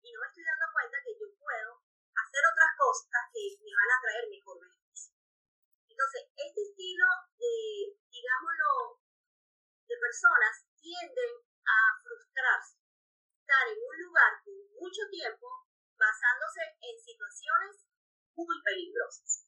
Y 0.03 0.13
no 0.13 0.19
me 0.21 0.27
estoy 0.27 0.43
dando 0.43 0.67
cuenta 0.75 0.99
que 1.07 1.15
yo 1.15 1.27
puedo 1.39 1.71
hacer 2.19 2.43
otras 2.43 2.73
cosas 2.75 3.23
que 3.31 3.43
me 3.63 3.71
van 3.71 3.91
a 3.95 4.03
traer 4.03 4.25
mejor 4.27 4.59
beneficio. 4.59 5.15
Entonces, 5.87 6.21
este 6.35 6.61
estilo 6.67 7.07
de, 7.39 7.55
digámoslo, 8.11 9.01
de 9.87 9.97
personas 9.97 10.55
tienden 10.83 11.33
a 11.63 11.79
frustrarse, 12.03 12.83
estar 13.39 13.65
en 13.71 13.79
un 13.79 13.97
lugar 14.03 14.33
por 14.43 14.59
mucho 14.83 15.07
tiempo 15.11 15.47
basándose 15.95 16.63
en 16.83 16.95
situaciones 16.99 17.87
muy 18.35 18.57
peligrosas. 18.63 19.47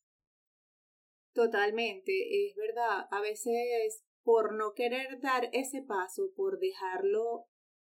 Totalmente, 1.34 2.10
es 2.10 2.56
verdad. 2.56 3.06
A 3.10 3.20
veces 3.20 4.02
por 4.22 4.54
no 4.54 4.74
querer 4.74 5.20
dar 5.20 5.48
ese 5.52 5.82
paso, 5.82 6.30
por 6.36 6.58
dejarlo 6.58 7.46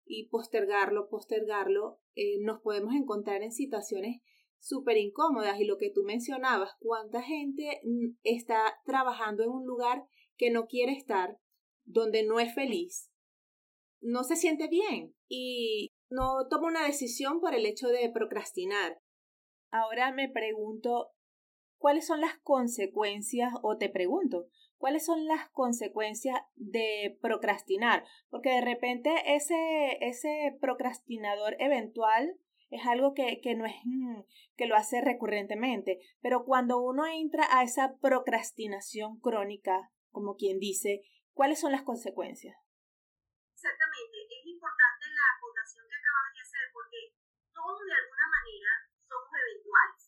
y 0.05 0.27
postergarlo, 0.29 1.09
postergarlo, 1.09 1.99
eh, 2.15 2.39
nos 2.41 2.61
podemos 2.61 2.93
encontrar 2.93 3.41
en 3.41 3.51
situaciones 3.51 4.21
súper 4.59 4.97
incómodas. 4.97 5.59
Y 5.59 5.65
lo 5.65 5.77
que 5.77 5.91
tú 5.91 6.03
mencionabas, 6.03 6.71
cuánta 6.79 7.21
gente 7.21 7.81
está 8.23 8.79
trabajando 8.85 9.43
en 9.43 9.49
un 9.49 9.65
lugar 9.65 10.05
que 10.37 10.51
no 10.51 10.67
quiere 10.67 10.93
estar, 10.93 11.39
donde 11.85 12.23
no 12.23 12.39
es 12.39 12.53
feliz, 12.53 13.11
no 14.01 14.23
se 14.23 14.35
siente 14.35 14.67
bien 14.67 15.15
y 15.27 15.89
no 16.09 16.47
toma 16.49 16.67
una 16.67 16.85
decisión 16.85 17.39
por 17.39 17.55
el 17.55 17.65
hecho 17.65 17.87
de 17.87 18.09
procrastinar. 18.09 19.01
Ahora 19.71 20.11
me 20.11 20.29
pregunto, 20.29 21.11
¿cuáles 21.77 22.05
son 22.05 22.21
las 22.21 22.37
consecuencias, 22.39 23.53
o 23.61 23.77
te 23.77 23.89
pregunto, 23.89 24.47
cuáles 24.77 25.05
son 25.05 25.25
las 25.25 25.49
consecuencias 25.49 26.41
de 26.55 27.17
procrastinar? 27.21 28.05
Porque 28.29 28.49
de 28.49 28.61
repente 28.61 29.11
ese, 29.25 29.97
ese 30.01 30.57
procrastinador 30.59 31.55
eventual 31.59 32.39
es 32.69 32.85
algo 32.85 33.13
que, 33.13 33.39
que 33.41 33.55
no 33.55 33.65
es 33.65 33.75
mm, 33.83 34.21
que 34.55 34.65
lo 34.65 34.75
hace 34.75 35.01
recurrentemente, 35.01 35.99
pero 36.21 36.45
cuando 36.45 36.79
uno 36.79 37.05
entra 37.05 37.45
a 37.51 37.63
esa 37.63 37.97
procrastinación 38.01 39.19
crónica, 39.19 39.91
como 40.11 40.35
quien 40.35 40.59
dice, 40.59 41.03
¿cuáles 41.33 41.59
son 41.59 41.71
las 41.71 41.83
consecuencias? 41.83 42.55
Exactamente, 43.53 44.17
es 44.29 44.45
importante 44.45 45.05
la 45.09 45.25
acotación 45.37 45.85
que 45.87 45.95
acabas 45.95 46.31
de 46.35 46.41
hacer 46.41 46.65
porque 46.73 46.99
todos 47.53 47.81
de 47.81 47.95
alguna 47.95 48.27
manera 48.29 48.71
somos 49.07 49.31
eventuales. 49.31 50.01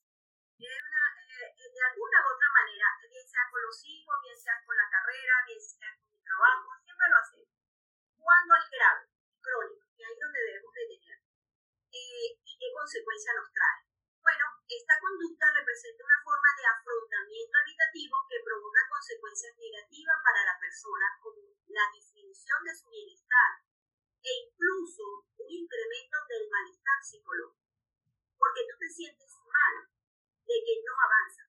De, 0.57 0.65
una, 0.65 1.03
eh, 1.27 1.53
de 1.53 1.81
alguna 1.91 2.17
u 2.21 2.27
otra 2.33 2.49
manera, 2.57 2.87
bien 3.07 3.26
sea 3.37 3.53
con 3.53 3.61
los 3.61 3.77
hijos, 3.85 4.15
bien 4.25 4.33
sea 4.33 4.57
con 4.65 4.73
la 4.73 4.89
carrera, 4.89 5.33
bien 5.45 5.61
sea 5.61 5.93
con 5.93 6.09
el 6.09 6.23
trabajo, 6.25 6.73
siempre 6.81 7.05
lo 7.05 7.17
hacemos. 7.21 7.53
Cuando 8.17 8.49
hay 8.57 8.65
grave, 8.73 9.03
crónico, 9.37 9.85
y 9.93 10.01
ahí 10.01 10.13
es 10.17 10.19
donde 10.25 10.41
debemos 10.41 10.73
detener. 10.73 11.17
Eh, 11.93 12.27
¿Y 12.33 12.53
qué 12.57 12.69
consecuencia 12.73 13.37
nos 13.37 13.53
trae? 13.53 13.85
Bueno, 14.25 14.45
esta 14.65 14.95
conducta 14.97 15.45
representa 15.53 16.01
una 16.01 16.19
forma 16.25 16.49
de 16.57 16.65
afrontamiento 16.65 17.55
evitativo 17.61 18.15
que 18.25 18.41
provoca 18.41 18.89
consecuencias 18.89 19.53
negativas 19.53 20.17
para 20.25 20.41
la 20.41 20.57
persona, 20.57 21.05
como 21.21 21.53
la 21.69 21.85
disminución 21.93 22.59
de 22.65 22.73
su 22.73 22.89
bienestar 22.89 23.61
e 24.17 24.31
incluso 24.49 25.29
un 25.37 25.45
incremento 25.45 26.17
del 26.25 26.49
malestar 26.49 26.99
psicológico. 27.05 27.69
Porque 28.33 28.65
tú 28.65 28.73
te 28.81 28.89
sientes 28.89 29.29
mal 29.45 29.85
de 29.85 30.57
que 30.65 30.75
no 30.81 30.93
avanza. 30.97 31.45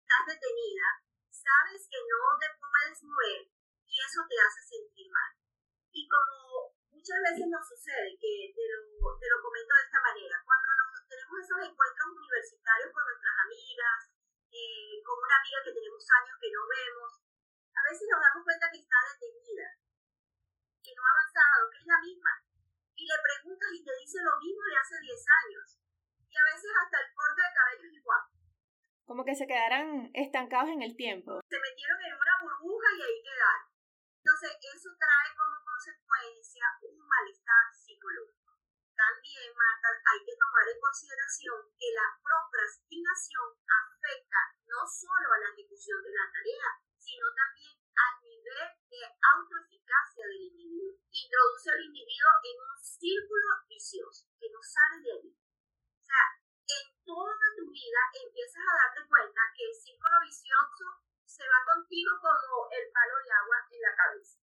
Estás 0.00 0.24
detenida, 0.32 1.05
sabes 1.46 1.86
que 1.86 2.00
no 2.02 2.22
te 2.42 2.48
puedes 2.58 2.98
mover 3.06 3.40
y 3.86 3.94
eso 4.02 4.26
te 4.26 4.34
hace 4.34 4.62
sentir 4.66 5.06
mal. 5.14 5.30
Y 5.94 6.02
como 6.10 6.74
muchas 6.90 7.22
veces 7.22 7.46
nos 7.46 7.62
sucede, 7.62 8.18
que 8.18 8.50
te 8.50 8.64
lo, 8.66 9.14
te 9.14 9.30
lo 9.30 9.38
comento 9.38 9.72
de 9.78 9.84
esta 9.86 10.00
manera, 10.02 10.36
cuando 10.42 10.68
nos, 10.74 11.06
tenemos 11.06 11.38
esos 11.38 11.60
encuentros 11.62 12.08
universitarios 12.18 12.90
con 12.90 13.04
nuestras 13.06 13.36
amigas, 13.46 13.98
eh, 14.50 14.98
con 15.06 15.16
una 15.22 15.36
amiga 15.38 15.62
que 15.62 15.76
tenemos 15.78 16.02
años 16.18 16.36
que 16.42 16.50
no 16.50 16.62
vemos, 16.66 17.10
a 17.76 17.82
veces 17.86 18.04
nos 18.10 18.20
damos 18.20 18.42
cuenta 18.42 18.66
que 18.74 18.82
está 18.82 18.98
detenida, 19.06 19.68
que 20.82 20.92
no 20.98 21.02
ha 21.06 21.12
avanzado, 21.14 21.70
que 21.70 21.78
es 21.78 21.86
la 21.86 22.00
misma. 22.02 22.32
Y 22.96 23.06
le 23.06 23.18
preguntas 23.22 23.70
y 23.70 23.84
te 23.86 23.94
dice 24.02 24.18
lo 24.24 24.34
mismo 24.42 24.62
de 24.66 24.76
hace 24.82 24.96
10 24.98 25.14
años. 25.46 25.66
Y 26.26 26.34
a 26.34 26.44
veces 26.50 26.72
hasta 26.74 26.96
el 27.06 27.08
corte 27.14 27.40
de 27.44 27.54
cabello 27.54 27.86
es 27.86 27.94
igual. 28.02 28.25
Como 29.06 29.24
que 29.24 29.38
se 29.38 29.46
quedaran 29.46 30.10
estancados 30.14 30.70
en 30.70 30.82
el 30.82 30.96
tiempo. 30.96 31.38
Se 31.46 31.60
metieron 31.62 31.98
en 32.02 32.14
una 32.14 32.34
burbuja 32.42 32.88
y 32.98 33.02
ahí 33.02 33.18
quedaron. 33.22 33.70
Entonces, 34.18 34.50
eso 34.58 34.90
trae 34.98 35.30
como 35.38 35.62
consecuencia 35.62 36.66
un 36.82 36.98
malestar 36.98 37.70
psicológico. 37.70 38.58
También, 38.98 39.54
Marta, 39.54 39.88
hay 40.10 40.20
que 40.26 40.34
tomar 40.34 40.66
en 40.66 40.80
consideración 40.82 41.70
que 41.78 41.94
la 41.94 42.18
procrastinación 42.18 43.46
afecta 43.62 44.40
no 44.66 44.82
solo 44.82 45.26
a 45.30 45.38
la 45.38 45.54
ejecución 45.54 46.02
de 46.02 46.10
la 46.10 46.26
tarea, 46.26 46.68
sino 46.98 47.30
también 47.30 47.78
al 47.94 48.14
nivel 48.26 48.68
de 48.90 49.02
autoeficacia 49.06 50.26
del 50.26 50.50
individuo. 50.50 50.98
Introduce 51.14 51.70
al 51.70 51.82
individuo 51.86 52.32
en 52.42 52.56
un 52.58 52.74
círculo 52.82 53.48
vicioso 53.70 54.26
que 54.34 54.50
no 54.50 54.58
sale 54.58 54.98
de 55.06 55.12
allí. 55.14 55.32
O 55.38 56.02
sea, 56.02 56.26
toda 57.06 57.46
tu 57.54 57.70
vida 57.70 58.00
empiezas 58.18 58.66
a 58.66 58.74
darte 58.82 59.06
cuenta 59.06 59.40
que 59.54 59.64
el 59.70 59.74
círculo 59.74 60.18
vicioso 60.26 61.06
se 61.22 61.46
va 61.46 61.62
contigo 61.62 62.18
como 62.18 62.66
el 62.74 62.90
palo 62.90 63.16
de 63.22 63.30
agua 63.30 63.58
en 63.70 63.80
la 63.80 63.94
cabeza. 63.94 64.42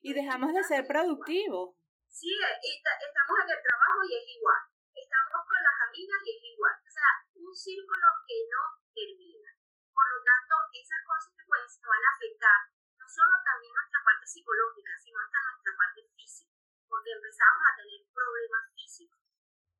Y 0.00 0.16
dejamos 0.16 0.50
de 0.56 0.64
ser 0.64 0.88
productivos. 0.88 1.76
Sí, 2.08 2.32
estamos 2.32 3.36
en 3.44 3.50
el 3.52 3.60
trabajo 3.60 4.00
y 4.08 4.16
es 4.16 4.26
igual. 4.32 4.64
Estamos 4.96 5.40
con 5.44 5.60
las 5.60 5.78
amigas 5.86 6.20
y 6.24 6.30
es 6.32 6.42
igual. 6.56 6.76
O 6.80 6.90
sea, 6.90 7.10
un 7.36 7.54
círculo 7.54 8.08
que 8.24 8.48
no 8.48 8.62
termina. 8.96 9.52
Por 9.92 10.06
lo 10.08 10.18
tanto, 10.24 10.54
esas 10.72 11.04
consecuencias 11.04 11.84
van 11.84 12.00
a 12.00 12.14
afectar 12.16 12.60
no 12.96 13.06
solo 13.06 13.34
también 13.44 13.76
nuestra 13.76 14.00
parte 14.00 14.26
psicológica, 14.26 14.92
sino 14.96 15.20
hasta 15.20 15.38
nuestra 15.52 15.72
parte 15.76 16.00
física, 16.16 16.56
porque 16.88 17.12
empezamos 17.12 17.60
a 17.60 17.76
tener 17.76 18.00
problemas 18.08 18.64
físicos. 18.72 19.20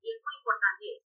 Y 0.05 0.07
es 0.13 0.19
muy 0.21 0.35
importante. 0.37 1.10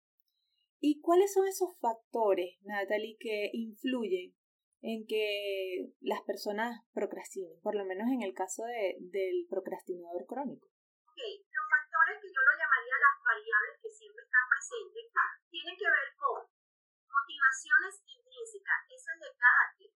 ¿Y 0.79 1.01
cuáles 1.01 1.33
son 1.33 1.47
esos 1.47 1.73
factores, 1.79 2.57
Natalie, 2.61 3.17
que 3.19 3.49
influyen 3.53 4.35
en 4.81 5.07
que 5.07 5.89
las 6.01 6.21
personas 6.21 6.85
procrastinen, 6.93 7.59
por 7.61 7.73
lo 7.73 7.85
menos 7.85 8.05
en 8.13 8.21
el 8.21 8.33
caso 8.33 8.61
de, 8.65 8.95
del 9.09 9.47
procrastinador 9.49 10.25
crónico? 10.29 10.69
Ok, 11.09 11.17
los 11.17 11.65
factores 11.65 12.21
que 12.21 12.29
yo 12.29 12.41
lo 12.45 12.53
llamaría 12.53 12.93
las 13.01 13.17
variables 13.25 13.75
que 13.81 13.89
siempre 13.89 14.21
están 14.21 14.45
presentes 14.53 15.05
tienen 15.49 15.75
que 15.81 15.89
ver 15.89 16.09
con 16.13 16.45
motivaciones 16.45 17.93
intrínsecas, 18.05 18.79
esa 18.93 19.09
es 19.17 19.19
de 19.25 19.31
cada 19.33 19.65
quien. 19.73 19.93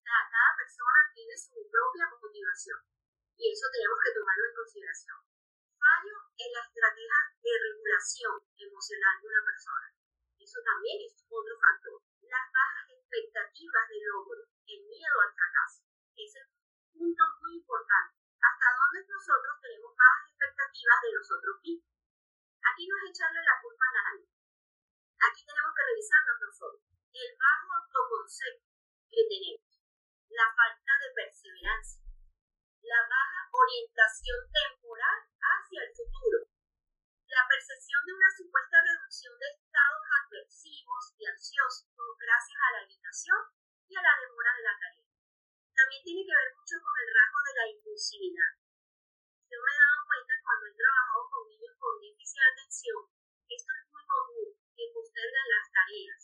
Cada, 0.00 0.24
cada 0.32 0.50
persona 0.56 1.00
tiene 1.12 1.36
su 1.36 1.60
propia 1.68 2.08
motivación 2.16 2.80
y 3.36 3.52
eso 3.52 3.66
tenemos 3.68 3.98
que 4.00 4.14
tomarlo 4.16 4.44
en 4.48 4.56
consideración. 4.56 5.35
Fallo 5.76 6.16
en 6.40 6.48
la 6.52 6.62
estrategia 6.64 7.18
de 7.42 7.52
regulación 7.52 8.36
emocional 8.56 9.14
de 9.20 9.28
una 9.28 9.42
persona. 9.44 9.86
Eso 10.40 10.58
también 10.64 11.04
es 11.04 11.20
otro 11.28 11.54
factor. 11.60 12.00
Las 12.24 12.46
bajas 12.48 12.86
expectativas 12.96 13.84
de 13.88 13.98
logro, 14.08 14.40
el 14.66 14.80
miedo 14.88 15.16
al 15.20 15.32
fracaso. 15.36 15.84
Ese 16.16 16.38
es 16.40 16.48
un 16.48 17.12
punto 17.12 17.22
muy 17.44 17.60
importante. 17.60 18.16
¿Hasta 18.40 18.68
dónde 18.72 19.04
nosotros 19.04 19.54
tenemos 19.60 19.92
bajas 19.92 20.24
expectativas 20.32 20.98
de 21.02 21.12
nosotros 21.12 21.54
mismos? 21.60 21.92
Aquí 22.62 22.84
no 22.88 22.94
es 22.96 23.04
echarle 23.12 23.42
la 23.44 23.60
culpa 23.60 23.84
a 23.84 23.96
nadie. 24.00 24.26
Aquí 25.28 25.40
tenemos 25.44 25.72
que 25.76 25.86
revisarnos 25.92 26.36
nosotros. 26.40 26.82
El 27.12 27.30
bajo 27.36 27.66
autoconcepto 27.84 28.70
que 29.12 29.22
tenemos, 29.28 29.68
la 30.30 30.46
falta 30.56 30.92
de 31.04 31.08
perseverancia, 31.16 32.05
orientación 33.66 34.38
temporal 34.46 35.18
hacia 35.42 35.82
el 35.82 35.90
futuro, 35.90 36.38
la 37.26 37.42
percepción 37.50 37.98
de 38.06 38.14
una 38.14 38.30
supuesta 38.30 38.78
reducción 38.78 39.34
de 39.42 39.46
estados 39.58 40.06
adversivos 40.06 41.02
y 41.18 41.26
ansiosos 41.26 42.14
gracias 42.14 42.58
a 42.62 42.72
la 42.78 42.82
limitación 42.86 43.42
y 43.90 43.92
a 43.98 44.06
la 44.06 44.14
demora 44.22 44.54
de 44.54 44.62
la 44.70 44.78
tarea. 44.78 45.10
También 45.74 46.02
tiene 46.06 46.22
que 46.22 46.38
ver 46.38 46.50
mucho 46.54 46.78
con 46.78 46.94
el 46.94 47.10
rasgo 47.10 47.40
de 47.42 47.54
la 47.58 47.66
impulsividad. 47.74 48.52
Yo 49.50 49.58
me 49.58 49.70
he 49.74 49.82
dado 49.82 49.98
cuenta 50.06 50.32
cuando 50.46 50.64
he 50.70 50.78
trabajado 50.78 51.22
con 51.26 51.42
niños 51.50 51.74
con 51.74 51.98
difícil 51.98 52.42
atención, 52.46 53.02
esto 53.50 53.70
es 53.82 53.84
muy 53.90 54.04
común, 54.06 54.48
que 54.78 54.94
postergan 54.94 55.46
las 55.50 55.66
tareas. 55.74 56.22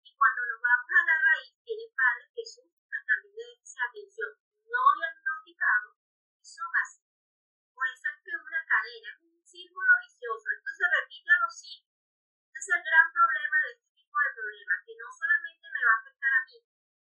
Y 0.00 0.16
cuando 0.16 0.40
nos 0.48 0.60
vamos 0.64 0.90
a 0.96 1.02
la 1.04 1.16
raíz, 1.28 1.52
tienen 1.60 1.92
padres 1.92 2.28
que 2.32 2.44
sufren 2.48 3.04
también 3.04 3.36
de 3.36 3.68
esa 3.68 3.84
atención 3.84 4.32
no 4.64 4.80
diagnosticados 4.96 5.99
así. 6.58 7.06
Por 7.74 7.86
eso 7.86 8.06
es 8.10 8.18
que 8.26 8.34
una 8.34 8.62
cadena 8.66 9.08
es 9.14 9.22
un 9.22 9.38
círculo 9.46 9.90
vicioso. 10.02 10.46
Esto 10.50 10.70
se 10.74 10.86
repite 10.90 11.30
a 11.30 11.42
los 11.46 11.54
hijos. 11.62 11.94
Este 12.50 12.58
es 12.58 12.68
el 12.74 12.82
gran 12.82 13.06
problema 13.14 13.56
de 13.62 13.70
este 13.70 13.88
tipo 13.94 14.16
de 14.18 14.34
problemas, 14.34 14.78
que 14.82 14.94
no 14.98 15.06
solamente 15.06 15.66
me 15.70 15.84
va 15.86 15.92
a 15.94 16.00
afectar 16.02 16.32
a 16.34 16.42
mí, 16.50 16.58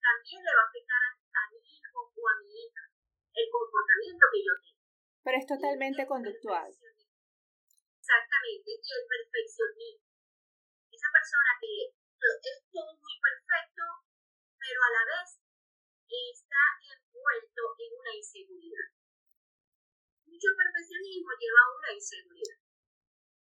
también 0.01 0.41
le 0.41 0.53
va 0.57 0.63
a 0.65 0.71
afectar 0.73 1.01
a, 1.05 1.43
mi 1.53 1.61
hijo 1.61 1.99
o 2.01 2.23
a 2.27 2.35
mi 2.41 2.49
hija 2.51 2.83
el 3.37 3.47
comportamiento 3.53 4.25
que 4.33 4.41
yo 4.41 4.55
tengo. 4.57 4.83
Pero 5.21 5.37
es 5.37 5.47
totalmente 5.47 6.03
conductual. 6.07 6.71
Exactamente, 6.73 8.69
y 8.73 8.89
el 8.97 9.05
perfeccionismo. 9.05 10.09
Esa 10.89 11.09
persona 11.13 11.53
que 11.61 11.93
es 11.93 12.59
todo 12.73 12.91
muy 12.97 13.17
perfecto, 13.21 13.85
pero 14.57 14.79
a 14.81 14.91
la 14.97 15.05
vez 15.05 15.37
está 16.09 16.63
envuelto 16.81 17.63
en 17.79 17.91
una 18.01 18.13
inseguridad. 18.17 18.96
Lleva 21.17 21.63
una 21.79 21.95
inseguridad. 21.95 22.59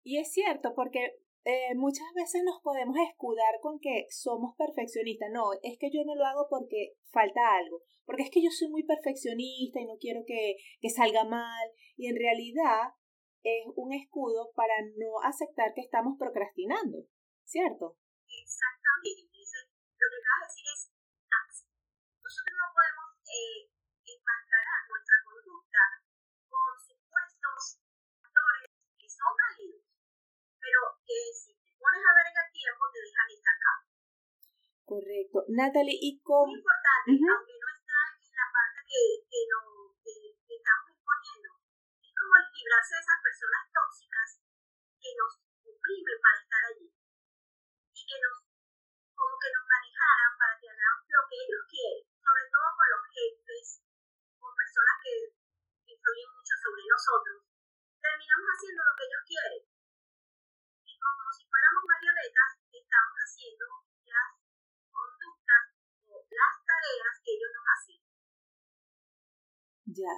Y 0.03 0.20
es 0.20 0.32
cierto, 0.32 0.74
porque 0.75 1.24
eh, 1.46 1.75
muchas 1.75 2.08
veces 2.15 2.43
nos 2.43 2.62
podemos 2.62 2.96
escudar 3.10 3.60
con 3.62 3.79
que 3.79 4.08
somos 4.10 4.55
perfeccionistas. 4.58 5.29
No, 5.32 5.53
es 5.62 5.77
que 5.79 5.91
yo 5.91 6.03
no 6.05 6.15
lo 6.15 6.25
hago 6.25 6.48
porque 6.50 6.96
falta 7.12 7.58
algo. 7.58 7.84
Porque 8.05 8.24
es 8.24 8.32
que 8.32 8.43
yo 8.43 8.50
soy 8.50 8.70
muy 8.70 8.84
perfeccionista 8.84 9.79
y 9.79 9.86
no 9.86 9.98
quiero 10.00 10.24
que, 10.25 10.58
que 10.79 10.89
salga 10.89 11.24
mal. 11.24 11.72
Y 11.96 12.08
en 12.08 12.15
realidad 12.15 12.91
es 13.43 13.63
un 13.75 13.93
escudo 13.93 14.51
para 14.55 14.74
no 14.98 15.20
aceptar 15.24 15.73
que 15.73 15.82
estamos 15.82 16.17
procrastinando. 16.17 17.08
¿Cierto? 17.43 17.97
Exactamente. 18.23 19.28
lo 19.99 20.08
que 20.10 20.19
acabas 20.19 20.47
de 20.47 20.47
decir 20.47 20.67
es, 20.73 20.91
nosotros 22.23 22.56
no 22.56 22.67
podemos 22.71 23.10
eh, 23.28 23.72
factores 27.43 28.71
que 28.97 29.08
son 29.10 29.32
válidos, 29.36 29.84
pero 30.60 30.79
que 31.03 31.19
si 31.36 31.51
te 31.60 31.71
pones 31.75 32.03
a 32.03 32.15
ver 32.15 32.25
en 32.32 32.38
el 32.39 32.49
tiempo 32.56 32.84
te 32.88 32.99
dejan 33.03 33.27
destacar. 33.27 33.79
Correcto. 34.84 35.38
Natalie, 35.51 35.99
¿y 35.99 36.21
cómo? 36.23 36.47
Muy 36.47 36.60
importante, 36.60 37.12
aunque 37.12 37.56
no 37.60 37.67
está 37.75 37.99
en 38.15 38.36
la 38.36 38.47
parte 38.51 38.79
que, 38.88 39.03
que, 39.27 39.41
no, 39.51 39.60
que, 40.03 40.13
que 40.43 40.56
estamos 40.56 40.88
exponiendo, 40.91 41.49
es 41.99 42.12
como 42.15 42.34
librarse 42.51 42.95
de 42.95 43.03
esas 43.03 43.19
personas 43.23 43.63
tóxicas 43.73 44.29
que 44.99 45.12
nos 45.19 45.32
oprimen 45.67 46.17
para 46.23 46.38
estar 46.39 46.62
allí 46.71 46.88
y 46.88 48.01
que 48.08 48.17
nos 48.23 48.38
como 49.13 49.36
que 49.39 49.51
nos 49.56 49.65
manejaran 49.67 50.32
para 50.36 50.56
que 50.60 50.67
hagamos 50.67 51.06
lo 51.08 51.21
que 51.27 51.38
ellos 51.43 51.63
quieren, 51.67 52.03
sobre 52.19 52.45
todo 52.51 52.67
con 52.75 52.88
los 52.91 53.03
jefes, 53.08 53.67
con 54.36 54.51
personas 54.51 54.95
que 54.99 55.42
influyen 56.04 56.36
mucho 56.36 56.56
sobre 56.60 56.84
nosotros, 56.84 57.38
terminamos 58.04 58.48
haciendo 58.52 58.82
lo 58.84 58.94
que 59.00 59.06
ellos 59.08 59.24
quieren. 59.24 59.63
Y 60.84 60.94
como 61.00 61.24
si 61.32 61.44
fuéramos 61.48 61.84
marionetas, 61.88 62.52
estamos 62.76 63.18
haciendo 63.24 63.66
las 64.04 64.32
conductas 64.92 65.63
o 66.04 66.13
las 66.28 66.54
tareas 66.68 67.16
que 67.24 67.32
ellos 67.32 67.52
nos 67.56 67.68
hacen. 67.72 68.00
Ya. 69.96 70.16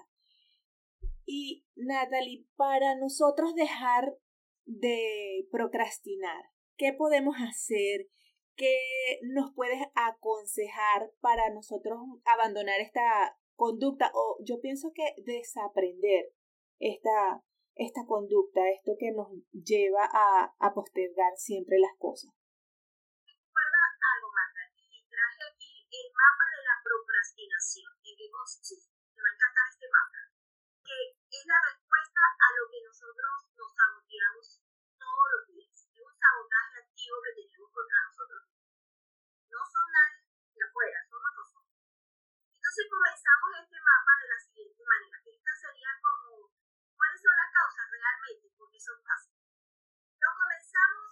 Y 1.26 1.70
Natalie, 1.78 2.50
para 2.58 2.98
nosotros 2.98 3.54
dejar 3.54 4.18
de 4.66 5.46
procrastinar, 5.52 6.50
¿qué 6.78 6.94
podemos 6.94 7.38
hacer? 7.38 8.10
¿Qué 8.56 9.20
nos 9.22 9.54
puedes 9.54 9.86
aconsejar 9.94 11.12
para 11.20 11.54
nosotros 11.54 12.00
abandonar 12.26 12.80
esta 12.80 13.38
conducta? 13.56 14.12
O 14.14 14.38
yo 14.44 14.60
pienso 14.62 14.92
que 14.94 15.16
desaprender 15.24 16.32
esta, 16.80 17.42
esta 17.76 18.06
conducta, 18.06 18.62
esto 18.70 18.96
que 19.00 19.12
nos 19.12 19.28
lleva 19.52 20.06
a, 20.06 20.54
a 20.60 20.74
postergar 20.74 21.34
siempre 21.38 21.80
las 21.80 21.96
cosas. 21.98 22.32
Recuerda 23.26 23.80
algo, 24.16 24.30
Marta, 24.32 24.64
y 24.76 25.04
traje 25.08 25.44
aquí 25.52 25.88
el 25.92 26.08
mapa 26.12 26.46
de 26.52 26.62
la 26.64 26.76
procrastinación. 26.84 27.92
¿En 28.04 28.14
qué 28.16 28.28
consiste? 28.32 28.92
Me 29.16 29.24
va 29.24 29.30
a 29.30 29.36
encantar 29.36 29.66
este 29.72 29.88
mapa. 29.88 30.22
Que 30.86 30.98
es 31.16 31.46
la 31.48 31.60
respuesta 31.72 32.22
a 32.22 32.48
lo 32.60 32.64
que 32.70 32.80
nosotros 32.84 33.34
nos 33.56 33.72
saboteamos 33.74 34.46
todos 35.00 35.28
los 35.34 35.44
días. 35.48 35.72
Es 35.72 36.00
un 36.00 36.14
sabotaje 36.14 36.76
activo 36.84 37.16
que 37.24 37.36
tenemos 37.40 37.72
contra 37.72 37.98
nosotros. 38.06 38.44
No 39.50 39.62
son 39.64 39.88
nadie 39.92 40.20
de 40.52 40.62
afuera. 40.64 41.05
Entonces 42.66 42.90
comenzamos 42.90 43.50
este 43.62 43.78
mapa 43.78 44.14
de 44.26 44.28
la 44.28 44.40
siguiente 44.42 44.82
manera. 44.90 45.22
Esta 45.22 45.54
sería 45.54 45.92
como, 46.02 46.50
¿cuáles 46.98 47.22
son 47.22 47.36
las 47.38 47.50
causas 47.54 47.86
realmente? 47.94 48.50
Porque 48.58 48.80
son 48.82 48.98
así. 49.06 49.38
Lo 50.18 50.30
comenzamos 50.34 51.05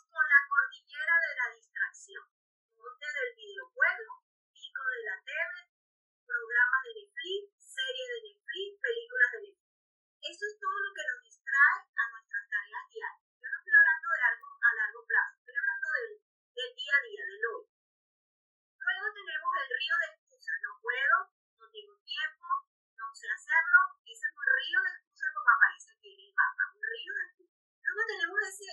hacerlo. 23.54 23.82
Ese 24.02 24.26
es 24.26 24.34
un 24.34 24.48
río 24.50 24.80
de 24.82 24.92
excusas 24.98 25.30
como 25.34 25.50
aparece 25.54 25.90
aquí 25.94 26.10
en 26.10 26.20
el 26.26 26.34
mapa, 26.34 26.64
un 26.74 26.82
río 26.82 27.14
de 27.14 27.24
excusas. 27.30 27.62
Luego 27.86 28.02
tenemos 28.10 28.40
ese 28.50 28.70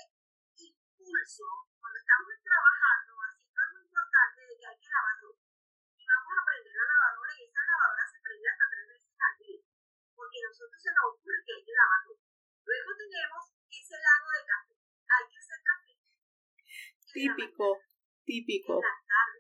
impulso 0.57 1.47
cuando 1.77 1.99
estamos 2.01 2.33
trabajando, 2.41 3.13
haciendo 3.21 3.61
algo 3.61 3.79
importante 3.85 4.41
de 4.41 4.55
que 4.57 4.67
hay 4.73 4.79
que 4.81 4.89
lavar 4.89 5.17
ropa. 5.21 5.45
Y 6.01 6.03
vamos 6.09 6.33
a 6.33 6.43
prender 6.49 6.75
la 6.81 6.87
lavadora 6.89 7.33
y 7.37 7.43
esa 7.45 7.61
lavadora 7.61 8.05
se 8.09 8.19
prende 8.25 8.47
hasta 8.49 8.67
tres 8.73 8.87
veces 8.89 9.15
al 9.21 9.35
día. 9.37 9.61
Porque 10.17 10.37
a 10.41 10.49
nosotros 10.49 10.81
se 10.81 10.93
nos 10.97 11.05
ocurre 11.13 11.45
que 11.45 11.53
hay 11.53 11.65
que 11.65 11.77
lavar 11.77 12.01
ropa. 12.09 12.27
Luego 12.65 12.91
tenemos 12.97 13.43
ese 13.69 13.97
lago 14.01 14.29
de 14.33 14.43
café. 14.49 14.75
Hay 14.81 15.25
que 15.29 15.37
hacer 15.37 15.61
café. 15.61 15.93
Típico, 17.13 17.67
típico. 18.25 18.75
En 18.81 18.89
la 18.89 18.97
tarde. 19.05 19.40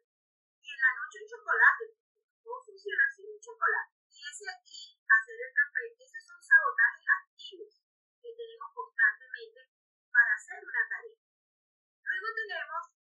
Tenemos 8.41 8.73
constantemente 8.73 9.61
para 10.09 10.33
hacer 10.33 10.61
una 10.65 10.83
tarea. 10.89 11.21
Luego 12.09 12.29
tenemos 12.41 13.00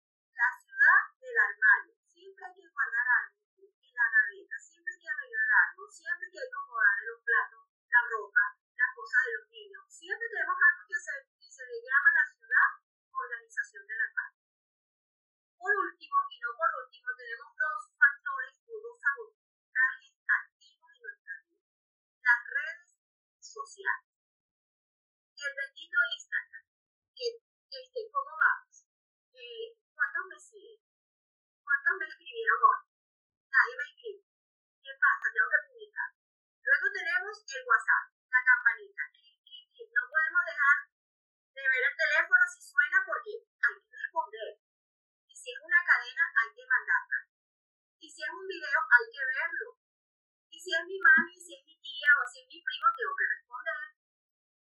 es 50.82 50.88
mi 50.90 50.98
mami, 50.98 51.38
si 51.38 51.54
es 51.54 51.62
mi 51.62 51.78
tía 51.78 52.10
o 52.18 52.26
si 52.26 52.42
es 52.42 52.48
mi 52.50 52.58
primo, 52.58 52.88
tengo 52.98 53.14
que 53.14 53.30
responder. 53.30 53.86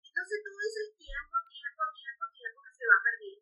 Entonces 0.03 0.37
todo 0.43 0.59
ese 0.59 0.83
tiempo, 0.99 1.35
tiempo, 1.47 1.83
tiempo, 1.95 2.23
tiempo 2.35 2.59
que 2.67 2.73
se 2.75 2.83
va 2.83 2.95
a 2.99 3.05
perder. 3.07 3.37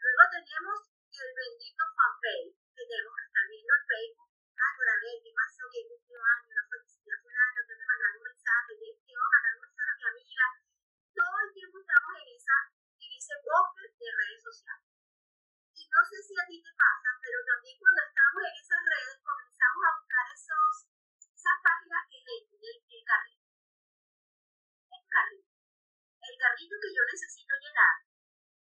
Luego 0.00 0.22
tenemos 0.32 0.78
el 1.12 1.28
bendito 1.36 1.82
fanpage, 1.92 2.56
que 2.72 2.84
tenemos 2.88 3.12
que 3.12 3.24
estar 3.28 3.44
viendo 3.52 3.72
el 3.76 3.84
Facebook. 3.84 4.32
Ay, 4.56 4.72
por 4.80 4.88
a 4.88 4.96
ver, 4.96 5.16
¿qué 5.20 5.30
pasó? 5.36 5.62
¿Qué 5.68 5.80
cumplió 5.84 6.16
año? 6.24 6.52
No 6.56 6.64
que 6.72 7.12
a 7.12 7.20
fulano, 7.20 7.60
tengo 7.68 7.80
que 7.84 7.90
mandar 7.92 8.10
un 8.16 8.24
mensaje, 8.24 8.70
tengo 8.80 8.96
que 8.96 9.32
mandar 9.36 9.52
un 9.52 9.62
mensaje 9.68 9.92
a 9.92 9.96
mi 10.00 10.04
amiga. 10.16 10.46
Todo 11.12 11.36
el 11.44 11.50
tiempo 11.52 11.76
estamos 11.76 12.12
en, 12.16 12.28
esa, 12.32 12.56
en 12.96 13.10
ese 13.12 13.34
bosque 13.44 13.84
de 13.92 14.08
redes 14.08 14.40
sociales. 14.40 14.88
Y 15.76 15.82
no 15.84 16.00
sé 16.00 16.16
si 16.24 16.32
a 16.32 16.48
ti 16.48 16.56
te 16.64 16.72
pasa, 16.72 17.08
pero 17.20 17.44
también 17.44 17.76
cuando 17.76 18.00
estamos 18.00 18.40
en 18.40 18.56
esas 18.56 18.80
redes 18.88 19.16
comenzamos 19.20 19.82
a 19.84 19.94
buscar 20.00 20.24
esos, 20.32 20.95
esas 21.46 21.62
páginas 21.62 22.02
que 22.10 22.18
el, 22.18 23.02
carrito. 23.06 23.46
El 24.90 25.02
carrito. 25.06 25.54
El 26.26 26.34
carrito 26.42 26.74
que 26.82 26.90
yo 26.90 27.02
necesito 27.06 27.54
llenar 27.62 27.94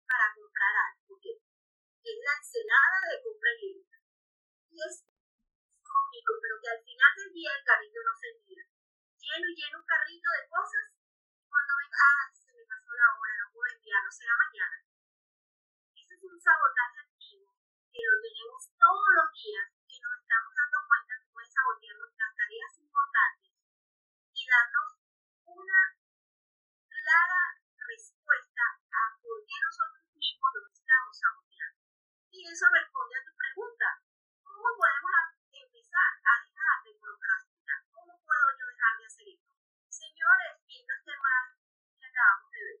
para 0.03 0.27
comprar 0.35 0.73
algo. 0.83 0.99
Porque 1.07 1.31
es 1.31 2.17
la 2.19 2.33
ensenada 2.35 2.99
de 3.07 3.23
compra 3.23 3.51
libre. 3.55 3.87
Y 4.67 4.75
es 4.83 5.07
cómico, 5.79 6.31
pero 6.43 6.59
que 6.59 6.69
al 6.75 6.83
final 6.83 7.11
del 7.15 7.31
día 7.31 7.55
el 7.55 7.63
carrito 7.63 7.99
no 8.03 8.13
se 8.19 8.29
mira. 8.43 8.67
Lleno 9.15 9.47
y 9.47 9.55
lleno 9.55 9.79
un 9.79 9.87
carrito 9.87 10.27
de 10.27 10.43
cosas. 10.51 10.85
Cuando 11.47 11.71
venga, 11.79 12.03
ah, 12.03 12.27
se 12.35 12.51
me 12.51 12.67
pasó 12.67 12.91
la 12.91 13.07
hora, 13.15 13.33
no 13.39 13.47
puedo 13.55 13.71
enviarlo, 13.71 14.11
será 14.11 14.35
mañana. 14.35 14.77
Ese 15.95 16.19
es 16.19 16.23
un 16.27 16.35
sabotaje 16.35 16.99
activo 16.99 17.47
que 17.95 18.03
lo 18.03 18.15
tenemos 18.19 18.61
todos 18.75 19.09
los 19.23 19.29
días, 19.39 19.71
que 19.87 20.01
nos 20.03 20.19
estamos 20.19 20.51
dando 20.51 20.83
que 20.83 20.92
sabotear 21.53 21.95
nuestras 22.01 22.33
tareas 22.33 22.73
importantes 22.81 23.53
y 24.33 24.41
darnos 24.49 24.89
una 25.45 25.81
clara 26.89 27.43
respuesta 27.77 28.63
a 28.89 29.01
por 29.21 29.37
qué 29.45 29.57
nosotros 29.61 30.05
mismos 30.17 30.49
nos 30.57 30.73
estamos 30.73 31.13
saboteando. 31.13 31.81
Y 32.33 32.41
eso 32.49 32.65
responde 32.73 33.13
a 33.21 33.25
tu 33.29 33.33
pregunta. 33.37 33.87
¿Cómo 34.41 34.69
podemos 34.73 35.13
empezar 35.53 36.09
a 36.25 36.33
dejar 36.41 36.77
de 36.89 36.91
procrastinar? 36.97 37.79
¿Cómo 37.93 38.17
puedo 38.25 38.45
yo 38.57 38.65
dejar 38.73 38.93
de 38.97 39.05
hacer 39.05 39.27
esto? 39.29 39.53
Señores, 39.93 40.57
viendo 40.65 40.89
este 40.89 41.13
mar 41.21 41.53
que 42.01 42.05
acabamos 42.09 42.49
de 42.49 42.61
ver, 42.65 42.79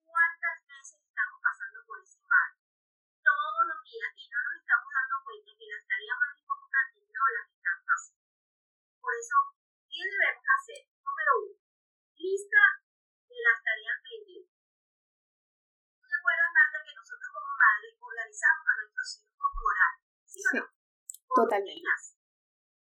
¿cuántas 0.00 0.56
veces 0.64 1.04
estamos 1.04 1.36
pasando 1.44 1.84
por 1.84 2.00
ese 2.00 2.24
mar? 2.24 2.56
Todos 3.20 3.62
los 3.68 3.80
días 3.84 4.12
y 4.16 4.24
no 4.32 4.38
nos 4.40 4.56
estamos 4.64 4.88
dando 4.96 5.16
cuenta 5.28 5.50
que 5.52 5.68
las 5.68 5.84
tareas 5.84 6.16
más 6.16 6.47
eso, 9.18 9.38
¿qué 9.90 10.00
debemos 10.06 10.46
hacer? 10.46 10.82
Número 11.02 11.32
uno, 11.42 11.58
lista 12.14 12.62
de 13.26 13.38
las 13.42 13.58
tareas 13.66 13.98
pendientes. 13.98 14.62
¿Tú 15.98 16.06
te 16.06 16.16
acuerdas, 16.18 16.50
Marta, 16.54 16.78
que 16.86 16.94
nosotros 16.94 17.28
como 17.34 17.50
madres 17.58 17.94
organizamos 17.98 18.66
a 18.70 18.74
nuestros 18.78 19.08
hijos 19.18 19.34
como 19.34 19.66
horarios? 19.66 20.06
¿Sí 20.22 20.38
o 20.38 20.50
no? 20.54 20.64
Con 21.26 21.36
totalmente. 21.44 21.82
Rutinas. 21.82 22.02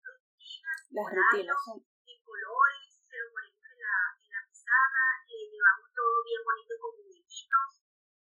Rutinas, 0.06 0.80
Las 0.94 1.08
rutinas 1.10 1.60
son 1.66 1.78
en 1.82 2.20
colores, 2.22 2.90
se 3.02 3.16
lo 3.18 3.26
ponemos 3.34 3.66
en 3.66 3.78
la, 3.82 3.98
en 4.22 4.30
la 4.30 4.42
pizarra, 4.46 5.06
eh, 5.26 5.46
llevamos 5.50 5.90
todo 5.90 6.14
bien 6.22 6.42
bonito 6.46 6.74
con 6.78 6.92
muñequitos. 7.02 7.70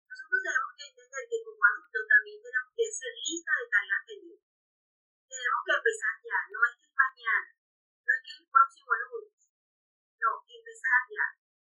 Nosotros 0.08 0.40
tenemos 0.40 0.72
que 0.80 0.86
entender 0.88 1.24
que 1.28 1.40
como 1.44 1.60
adultos 1.60 2.04
también 2.08 2.38
tenemos 2.40 2.72
que 2.72 2.84
hacer 2.88 3.12
lista 3.20 3.52
de 3.52 3.68
tareas 3.68 4.02
pendientes. 4.08 4.52
Tenemos 5.28 5.62
que 5.68 5.74
empezar 5.76 6.14
ya, 6.24 6.40
no 6.52 6.60
es 6.68 6.74
que 6.76 6.88
mañana, 6.92 7.61
el 8.12 8.44
próximo 8.52 8.92
lunes, 8.92 9.42
no, 10.22 10.32
empezar 10.46 11.02
ya. 11.10 11.26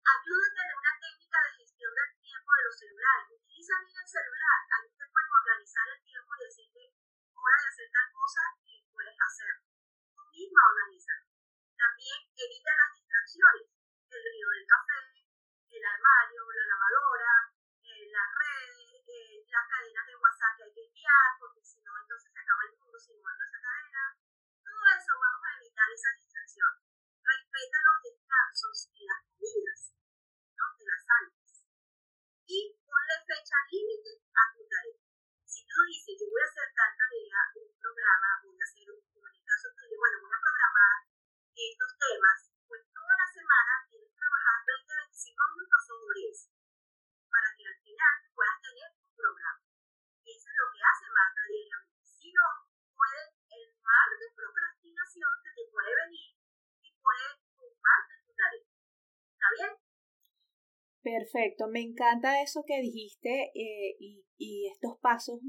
Ayúdate 0.04 0.60
de 0.68 0.74
una 0.76 0.92
técnica 1.00 1.38
de 1.40 1.50
gestión 1.64 1.92
del 1.94 2.12
tiempo 2.20 2.50
de 2.52 2.64
los 2.68 2.76
celulares. 2.76 3.24
Utiliza 3.30 3.74
bien 3.80 3.96
el 3.96 4.08
celular, 4.08 4.58
ahí 4.68 4.88
te 4.92 5.06
puedes 5.08 5.30
organizar 5.32 5.86
el 5.94 6.00
tiempo 6.04 6.30
y 6.34 6.44
decirte 6.44 6.82
hora 7.32 7.58
de 7.62 7.68
hacer 7.72 7.88
tal 7.88 8.08
cosa 8.12 8.42
y 8.68 8.84
puedes 8.92 9.16
hacerlo. 9.16 9.64
Tú 10.12 10.22
misma 10.28 10.60
organiza. 10.60 11.14
También 11.72 12.18
evita 12.36 12.70
las 12.76 12.90
distracciones, 13.00 13.64
el 14.12 14.22
río 14.28 14.48
del 14.50 14.66
café, 14.68 15.00
el 15.72 15.84
armario, 15.84 16.42
la 16.52 16.66
lavadora, 16.68 17.34
eh, 17.80 18.06
las 18.12 18.28
redes, 18.28 19.08
eh, 19.08 19.40
las 19.48 19.64
cadenas 19.72 20.06
de 20.06 20.16
WhatsApp 20.20 20.56
que 20.56 20.64
hay 20.64 20.74
que 20.74 20.84
enviar, 20.84 21.28
porque 21.38 21.64
si 21.64 21.80
no, 21.80 21.96
entonces 21.96 22.28
se 22.28 22.40
acaba 22.40 22.62
el 22.68 22.76
mundo 22.76 22.98
si 22.98 23.16
no 23.16 23.24
esa 23.24 23.48
cadena. 23.48 24.20
Todo 24.60 24.84
eso 25.00 25.12
vamos 25.16 25.42
a 25.48 25.56
evitar 25.56 25.88
esas 25.88 26.23
Respeta 26.54 27.78
los 27.82 27.98
descansos 27.98 28.76
y 28.94 29.02
las 29.02 29.26
comidas, 29.26 29.90
no 30.54 30.66
te 30.78 30.84
las 30.86 31.02
saltes. 31.02 31.66
Y 32.46 32.78
ponle 32.78 33.16
fecha 33.26 33.58
límite 33.74 34.22
a 34.30 34.42
tu 34.54 34.62
tarea. 34.62 35.02
Si 35.42 35.66
tú 35.66 35.74
dices, 35.90 36.14
yo 36.14 36.30
voy 36.30 36.38
a 36.38 36.46
hacer 36.46 36.70
tal 36.78 36.94
tarea, 36.94 37.40
un 37.58 37.74
programa, 37.74 38.28
voy 38.46 38.54
a 38.54 38.66
hacer 38.70 38.86
un, 38.86 39.02
en 39.02 39.24
el 39.34 39.42
caso 39.42 39.66
tuyo, 39.74 39.98
bueno, 39.98 40.22
voy 40.22 40.30
a 40.30 40.44
programar 40.46 40.98
estos 41.58 41.92
temas, 41.98 42.38
pues 42.70 42.82
toda 42.94 43.14
la 43.18 43.28
semana 43.34 43.72
tienes 43.90 44.14
que 44.14 44.20
trabajar 44.22 44.56
20-25 45.10 45.58
minutos 45.58 45.82
sobre 45.90 46.18
eso, 46.30 46.50
para 47.34 47.50
que 47.50 47.66
al 47.66 47.78
final 47.82 48.14
puedas 48.30 48.58
tener 48.62 48.88
un 48.94 49.10
programa. 49.10 49.62
Y 50.22 50.38
eso 50.38 50.46
es 50.46 50.54
lo 50.54 50.66
que 50.70 50.82
hace 50.86 51.06
Marta 51.10 51.42
diariamente. 51.50 52.06
Si 52.14 52.30
no, 52.30 52.46
puede, 52.94 53.22
el 53.58 53.64
mar 53.82 54.08
de 54.22 54.28
procrastinación 54.38 55.30
se 55.42 55.50
te 55.50 55.64
puede 55.66 55.90
venir 55.98 56.43
¿Está 59.32 59.46
bien? 59.58 59.70
Perfecto, 61.02 61.68
me 61.68 61.80
encanta 61.80 62.42
eso 62.42 62.64
que 62.66 62.80
dijiste 62.80 63.52
eh, 63.54 63.96
y, 63.98 64.24
y, 64.38 64.68
estos 64.68 64.98
pasos 65.00 65.40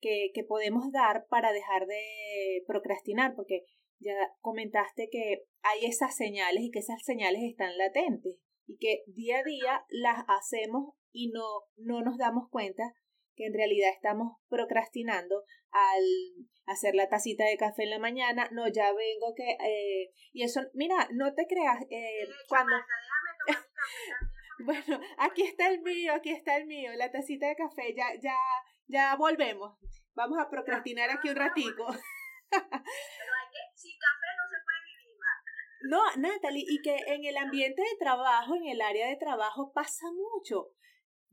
que, 0.00 0.30
que, 0.34 0.42
podemos 0.42 0.90
dar 0.90 1.26
para 1.28 1.52
dejar 1.52 1.86
de 1.86 2.64
procrastinar, 2.66 3.34
porque 3.36 3.64
ya 4.00 4.14
comentaste 4.40 5.08
que 5.10 5.44
hay 5.62 5.86
esas 5.86 6.16
señales 6.16 6.64
y 6.64 6.70
que 6.70 6.80
esas 6.80 7.04
señales 7.04 7.42
están 7.44 7.76
latentes 7.78 8.36
y 8.66 8.78
que 8.78 9.04
día 9.06 9.38
a 9.38 9.44
día 9.44 9.84
las 9.88 10.24
hacemos 10.26 10.94
y 11.12 11.30
no, 11.30 11.44
no 11.76 12.02
nos 12.02 12.18
damos 12.18 12.48
cuenta 12.50 12.82
que 13.40 13.46
en 13.46 13.54
realidad 13.54 13.88
estamos 13.90 14.36
procrastinando 14.50 15.44
al 15.70 16.04
hacer 16.66 16.94
la 16.94 17.08
tacita 17.08 17.44
de 17.44 17.56
café 17.56 17.84
en 17.84 17.90
la 17.90 17.98
mañana, 17.98 18.48
no, 18.52 18.68
ya 18.68 18.92
vengo 18.92 19.34
que... 19.34 19.56
Eh, 19.64 20.12
y 20.32 20.44
eso, 20.44 20.60
mira, 20.74 21.08
no 21.12 21.32
te 21.32 21.46
creas, 21.46 21.80
eh, 21.90 22.28
cuando... 22.48 22.74
Bueno, 24.62 25.00
aquí 25.16 25.40
está 25.40 25.70
el 25.70 25.80
mío, 25.80 26.12
aquí 26.12 26.32
está 26.32 26.58
el 26.58 26.66
mío, 26.66 26.90
la 26.94 27.10
tacita 27.10 27.48
de 27.48 27.56
café, 27.56 27.94
ya, 27.96 28.08
ya, 28.20 28.36
ya 28.88 29.16
volvemos. 29.16 29.78
Vamos 30.14 30.38
a 30.38 30.50
procrastinar 30.50 31.08
aquí 31.08 31.30
un 31.30 31.36
ratico. 31.36 31.86
Pero 32.50 32.62
hay 32.62 33.48
que, 33.52 33.62
sin 33.74 33.96
café 33.98 34.26
no 34.36 34.44
se 34.50 34.58
puede 34.62 34.80
vivir 34.84 35.16
más. 35.18 35.38
No, 35.88 36.20
Natalie, 36.20 36.66
y 36.68 36.82
que 36.82 36.94
en 37.06 37.24
el 37.24 37.38
ambiente 37.38 37.80
de 37.80 37.96
trabajo, 37.98 38.54
en 38.54 38.66
el 38.66 38.82
área 38.82 39.08
de 39.08 39.16
trabajo, 39.16 39.72
pasa 39.72 40.04
mucho. 40.12 40.72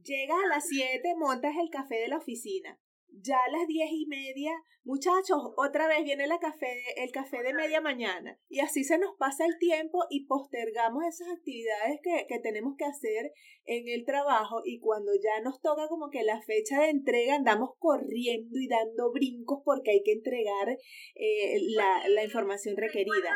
Llegas 0.07 0.37
a 0.41 0.47
las 0.47 0.65
7, 0.69 1.15
montas 1.17 1.53
el 1.61 1.69
café 1.69 1.95
de 1.95 2.07
la 2.07 2.17
oficina. 2.17 2.79
Ya 3.09 3.35
a 3.35 3.51
las 3.51 3.67
diez 3.67 3.89
y 3.91 4.05
media, 4.05 4.51
muchachos, 4.85 5.37
otra 5.57 5.87
vez 5.87 6.05
viene 6.05 6.27
la 6.27 6.39
café, 6.39 6.71
el 6.95 7.11
café 7.11 7.43
de 7.43 7.53
media 7.53 7.81
mañana. 7.81 8.39
Y 8.47 8.61
así 8.61 8.85
se 8.85 8.97
nos 8.97 9.17
pasa 9.17 9.45
el 9.45 9.57
tiempo 9.57 10.05
y 10.09 10.25
postergamos 10.27 11.03
esas 11.03 11.27
actividades 11.29 11.99
que, 12.01 12.25
que 12.29 12.39
tenemos 12.39 12.75
que 12.77 12.85
hacer 12.85 13.33
en 13.65 13.89
el 13.89 14.05
trabajo. 14.05 14.61
Y 14.63 14.79
cuando 14.79 15.11
ya 15.15 15.41
nos 15.43 15.59
toca 15.59 15.89
como 15.89 16.09
que 16.09 16.23
la 16.23 16.41
fecha 16.41 16.79
de 16.79 16.89
entrega, 16.89 17.35
andamos 17.35 17.71
corriendo 17.77 18.59
y 18.59 18.67
dando 18.69 19.11
brincos 19.11 19.59
porque 19.65 19.91
hay 19.91 20.03
que 20.03 20.13
entregar 20.13 20.69
eh, 21.15 21.59
la, 21.75 22.07
la 22.07 22.23
información 22.23 22.77
requerida. 22.77 23.35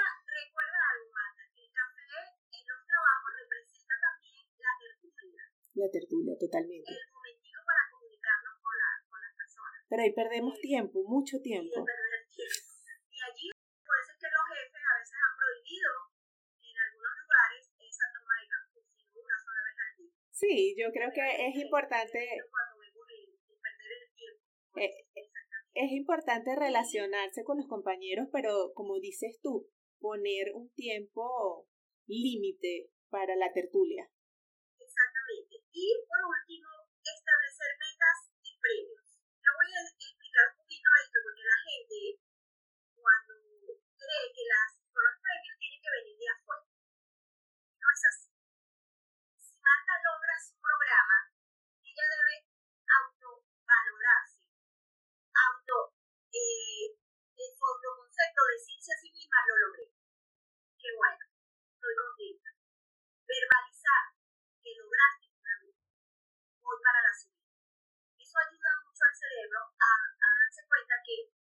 La 5.74 5.88
tertulia, 5.88 6.36
totalmente. 6.36 6.92
El 6.92 7.08
momentico 7.16 7.62
para 7.64 7.84
comunicarnos 7.96 8.56
con, 8.60 8.76
la, 8.76 8.92
con 9.08 9.20
las 9.24 9.34
personas. 9.40 9.80
Pero 9.88 10.00
ahí 10.04 10.12
perdemos 10.12 10.60
tiempo, 10.60 11.00
mucho 11.08 11.40
tiempo. 11.40 11.72
Y, 11.72 11.88
perder 11.88 12.28
tiempo. 12.28 12.60
y 13.08 13.18
allí, 13.24 13.48
por 13.88 13.96
eso 13.96 14.12
es 14.12 14.20
que 14.20 14.30
los 14.36 14.46
jefes 14.52 14.84
a 14.84 14.94
veces 15.00 15.16
han 15.16 15.36
prohibido 15.40 15.92
en 16.60 16.76
algunos 16.76 17.14
lugares 17.24 17.62
esa 17.72 18.06
toma 18.12 18.34
de 18.36 18.46
café. 18.52 18.80
Sí, 20.36 20.76
yo 20.76 20.92
creo 20.92 21.10
que 21.16 21.24
es 21.24 21.56
importante. 21.56 22.20
Eh, 24.76 24.92
es 25.74 25.92
importante 25.92 26.56
relacionarse 26.56 27.44
con 27.44 27.58
los 27.58 27.68
compañeros, 27.68 28.28
pero 28.32 28.74
como 28.74 29.00
dices 29.00 29.40
tú, 29.42 29.70
poner 30.00 30.52
un 30.54 30.70
tiempo 30.74 31.68
límite 32.08 32.92
para 33.10 33.36
la 33.36 33.54
tertulia. 33.54 34.10
Exactamente. 35.74 35.80
Y 35.80 35.88
por 36.08 36.20
último, 36.26 36.51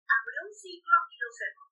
abrió 0.09 0.41
un 0.49 0.55
ciclo 0.55 0.97
y 1.13 1.17
lo 1.21 1.29
cerró. 1.31 1.65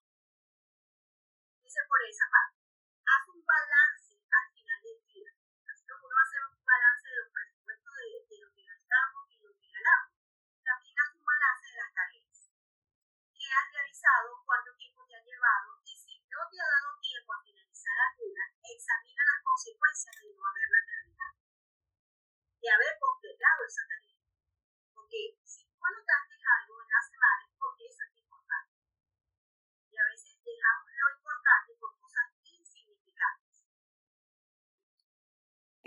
Dice 1.64 1.80
por 1.88 2.00
esa 2.04 2.26
parte. 2.28 2.60
Haz 3.06 3.22
un 3.32 3.42
balance 3.44 4.12
al 4.12 4.46
final 4.52 4.78
del 4.82 5.00
día. 5.08 5.30
Así 5.66 5.82
como 5.88 6.06
uno 6.06 6.16
hace 6.20 6.36
un 6.44 6.64
balance 6.64 7.08
de 7.08 7.16
los 7.16 7.30
presupuestos 7.32 7.92
de, 7.96 8.08
de 8.28 8.36
lo 8.44 8.48
que 8.52 8.62
gastamos 8.62 9.24
y 9.32 9.36
lo 9.40 9.52
que 9.56 9.68
ganamos. 9.72 10.12
También 10.62 10.94
haz 11.00 11.10
un 11.16 11.24
balance 11.24 11.64
de 11.66 11.76
las 11.80 11.92
tareas. 11.94 12.38
¿Qué 13.32 13.46
has 13.46 13.68
realizado? 13.72 14.28
¿Cuánto 14.44 14.70
tiempo 14.76 15.06
te 15.06 15.16
ha 15.16 15.22
llevado? 15.24 15.80
Y 15.86 15.94
si 15.96 16.20
no 16.28 16.40
te 16.50 16.60
ha 16.60 16.68
dado 16.68 16.98
tiempo 17.00 17.32
a 17.32 17.42
finalizar 17.42 17.96
alguna, 18.10 18.44
examina 18.62 19.22
las 19.24 19.40
consecuencias 19.44 20.16
de 20.20 20.34
no 20.34 20.42
haberla 20.44 20.80
terminado. 20.84 21.38
De 22.60 22.68
haber 22.68 22.92
postergado 22.98 23.60
esa 23.64 23.82
tarea. 23.86 23.95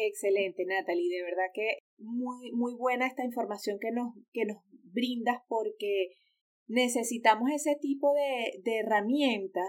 Excelente, 0.01 0.63
Natalie. 0.65 1.09
De 1.09 1.23
verdad 1.23 1.51
que 1.53 1.79
muy, 1.97 2.53
muy 2.53 2.73
buena 2.73 3.05
esta 3.05 3.25
información 3.25 3.79
que 3.81 3.91
nos, 3.91 4.13
que 4.31 4.45
nos 4.45 4.63
brindas 4.93 5.41
porque 5.49 6.15
necesitamos 6.67 7.51
ese 7.51 7.75
tipo 7.81 8.13
de, 8.13 8.61
de 8.63 8.77
herramientas 8.77 9.67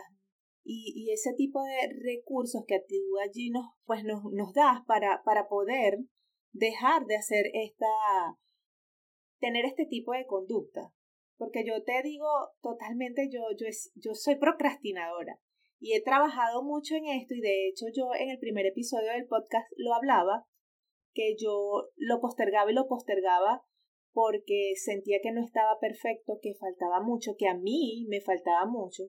y, 0.62 0.92
y, 0.94 1.12
ese 1.12 1.32
tipo 1.34 1.64
de 1.64 1.88
recursos 2.00 2.62
que 2.68 2.78
tú 2.78 2.94
allí 3.18 3.50
nos, 3.50 3.66
pues 3.86 4.04
nos, 4.04 4.22
nos 4.32 4.52
das 4.52 4.82
para, 4.86 5.20
para 5.24 5.48
poder 5.48 5.98
dejar 6.52 7.06
de 7.06 7.16
hacer 7.16 7.46
esta, 7.52 7.88
tener 9.40 9.64
este 9.64 9.84
tipo 9.86 10.12
de 10.12 10.26
conducta. 10.26 10.92
Porque 11.38 11.64
yo 11.66 11.82
te 11.82 12.02
digo 12.04 12.28
totalmente, 12.62 13.28
yo, 13.32 13.40
yo, 13.58 13.66
yo 13.96 14.14
soy 14.14 14.36
procrastinadora 14.36 15.40
y 15.80 15.94
he 15.94 16.02
trabajado 16.02 16.62
mucho 16.62 16.94
en 16.94 17.06
esto 17.06 17.34
y 17.34 17.40
de 17.40 17.68
hecho 17.68 17.86
yo 17.92 18.14
en 18.14 18.28
el 18.28 18.38
primer 18.38 18.66
episodio 18.66 19.10
del 19.12 19.26
podcast 19.26 19.66
lo 19.76 19.94
hablaba, 19.94 20.46
que 21.14 21.34
yo 21.36 21.88
lo 21.96 22.20
postergaba 22.20 22.70
y 22.70 22.74
lo 22.74 22.86
postergaba 22.86 23.64
porque 24.12 24.74
sentía 24.76 25.20
que 25.22 25.32
no 25.32 25.42
estaba 25.42 25.78
perfecto, 25.80 26.38
que 26.42 26.54
faltaba 26.54 27.00
mucho, 27.00 27.36
que 27.38 27.48
a 27.48 27.54
mí 27.54 28.06
me 28.08 28.20
faltaba 28.20 28.66
mucho, 28.66 29.04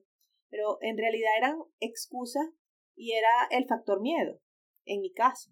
pero 0.48 0.78
en 0.80 0.96
realidad 0.96 1.30
eran 1.36 1.58
excusas 1.78 2.46
y 2.94 3.12
era 3.12 3.48
el 3.50 3.66
factor 3.66 4.00
miedo, 4.00 4.40
en 4.84 5.00
mi 5.00 5.12
caso. 5.12 5.50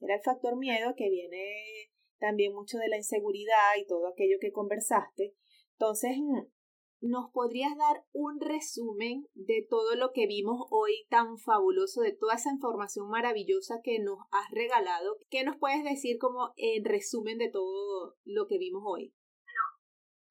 Era 0.00 0.16
el 0.16 0.22
factor 0.22 0.56
miedo 0.56 0.94
que 0.96 1.10
viene 1.10 1.92
también 2.18 2.54
mucho 2.54 2.78
de 2.78 2.88
la 2.88 2.96
inseguridad 2.96 3.76
y 3.78 3.86
todo 3.86 4.08
aquello 4.08 4.36
que 4.40 4.52
conversaste. 4.52 5.34
Entonces, 5.72 6.12
¿nos 7.04 7.28
podrías 7.36 7.76
dar 7.76 8.00
un 8.16 8.40
resumen 8.40 9.28
de 9.34 9.60
todo 9.68 9.94
lo 9.94 10.16
que 10.16 10.24
vimos 10.26 10.64
hoy 10.72 11.04
tan 11.12 11.36
fabuloso, 11.36 12.00
de 12.00 12.16
toda 12.16 12.40
esa 12.40 12.48
información 12.48 13.12
maravillosa 13.12 13.84
que 13.84 14.00
nos 14.00 14.24
has 14.32 14.48
regalado? 14.50 15.20
¿Qué 15.28 15.44
nos 15.44 15.60
puedes 15.60 15.84
decir 15.84 16.16
como 16.16 16.56
en 16.56 16.80
resumen 16.80 17.36
de 17.36 17.52
todo 17.52 18.16
lo 18.24 18.48
que 18.48 18.56
vimos 18.56 18.80
hoy? 18.88 19.12
Bueno, 19.44 19.62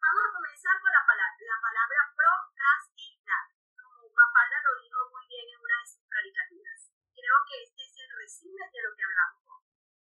vamos 0.02 0.24
a 0.26 0.34
comenzar 0.34 0.74
con 0.82 0.90
la 0.90 1.06
palabra, 1.06 1.38
la 1.46 1.60
palabra 1.62 2.00
procrastinar. 2.18 3.46
Como 3.78 4.10
Mafalda 4.10 4.58
lo 4.66 4.74
dijo 4.82 4.98
muy 5.14 5.26
bien 5.30 5.46
en 5.54 5.60
una 5.62 5.78
de 5.78 5.88
sus 5.94 6.06
caricaturas. 6.10 6.80
Creo 7.14 7.38
que 7.54 7.56
este 7.70 7.82
es 7.86 7.94
el 8.02 8.10
resumen 8.18 8.66
de 8.74 8.82
lo 8.82 8.92
que 8.98 9.06
hablamos 9.06 9.46
hoy. 9.46 9.66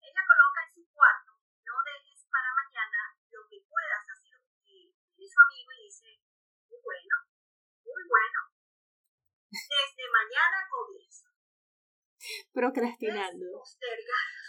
Ella 0.06 0.22
coloca 0.22 0.58
en 0.62 0.70
su 0.70 0.86
cuarto, 0.86 1.34
no 1.66 1.74
dejes 1.82 2.30
para 2.30 2.46
mañana 2.54 3.18
lo 3.34 3.42
que 3.50 3.58
puedas 3.66 4.06
hacer. 4.06 4.38
Y 5.18 5.26
su 5.26 5.40
amigo 5.40 5.70
y 5.72 5.90
dice, 5.90 6.23
muy 6.74 6.82
bueno, 6.82 7.14
muy 7.84 8.02
bueno. 8.08 8.38
Desde 9.50 10.04
mañana 10.10 10.58
comienzo. 10.70 11.28
Procrastinando. 12.52 13.46
Postergar. 13.58 14.43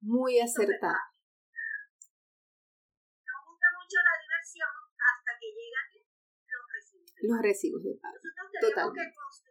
Muy 0.00 0.40
acertada. 0.40 0.96
Nos 3.20 3.40
gusta 3.46 3.66
mucho 3.76 3.96
la 4.00 4.14
diversión 4.16 4.68
hasta 4.96 5.30
que 5.38 5.48
llegan 5.52 5.88
los 6.48 6.64
recibos 6.72 7.12
de 7.14 7.20
Los 7.28 7.38
recibos 7.42 7.82
de 7.84 7.94
pago. 8.00 8.16
Nosotros 8.16 8.48
tenemos 8.50 8.74
Totalmente. 8.74 9.12
que 9.12 9.49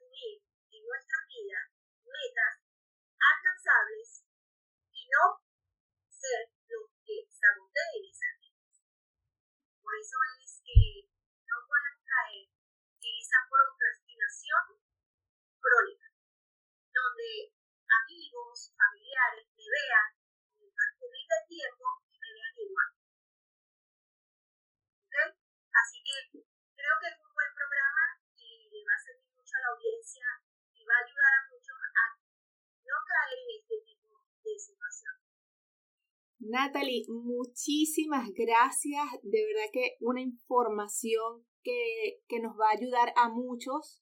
Natalie, 36.39 37.05
muchísimas 37.09 38.29
gracias. 38.33 39.05
De 39.23 39.45
verdad 39.45 39.69
que 39.71 39.97
una 39.99 40.21
información 40.21 41.45
que, 41.63 42.21
que 42.27 42.39
nos 42.39 42.53
va 42.53 42.69
a 42.69 42.77
ayudar 42.77 43.13
a 43.15 43.29
muchos 43.29 44.01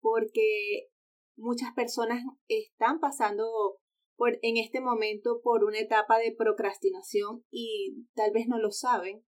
porque 0.00 0.88
muchas 1.36 1.72
personas 1.74 2.22
están 2.48 2.98
pasando 3.00 3.78
por, 4.16 4.38
en 4.42 4.56
este 4.56 4.80
momento 4.80 5.40
por 5.42 5.64
una 5.64 5.78
etapa 5.78 6.18
de 6.18 6.34
procrastinación 6.36 7.44
y 7.50 8.06
tal 8.14 8.32
vez 8.32 8.48
no 8.48 8.58
lo 8.58 8.70
saben. 8.70 9.24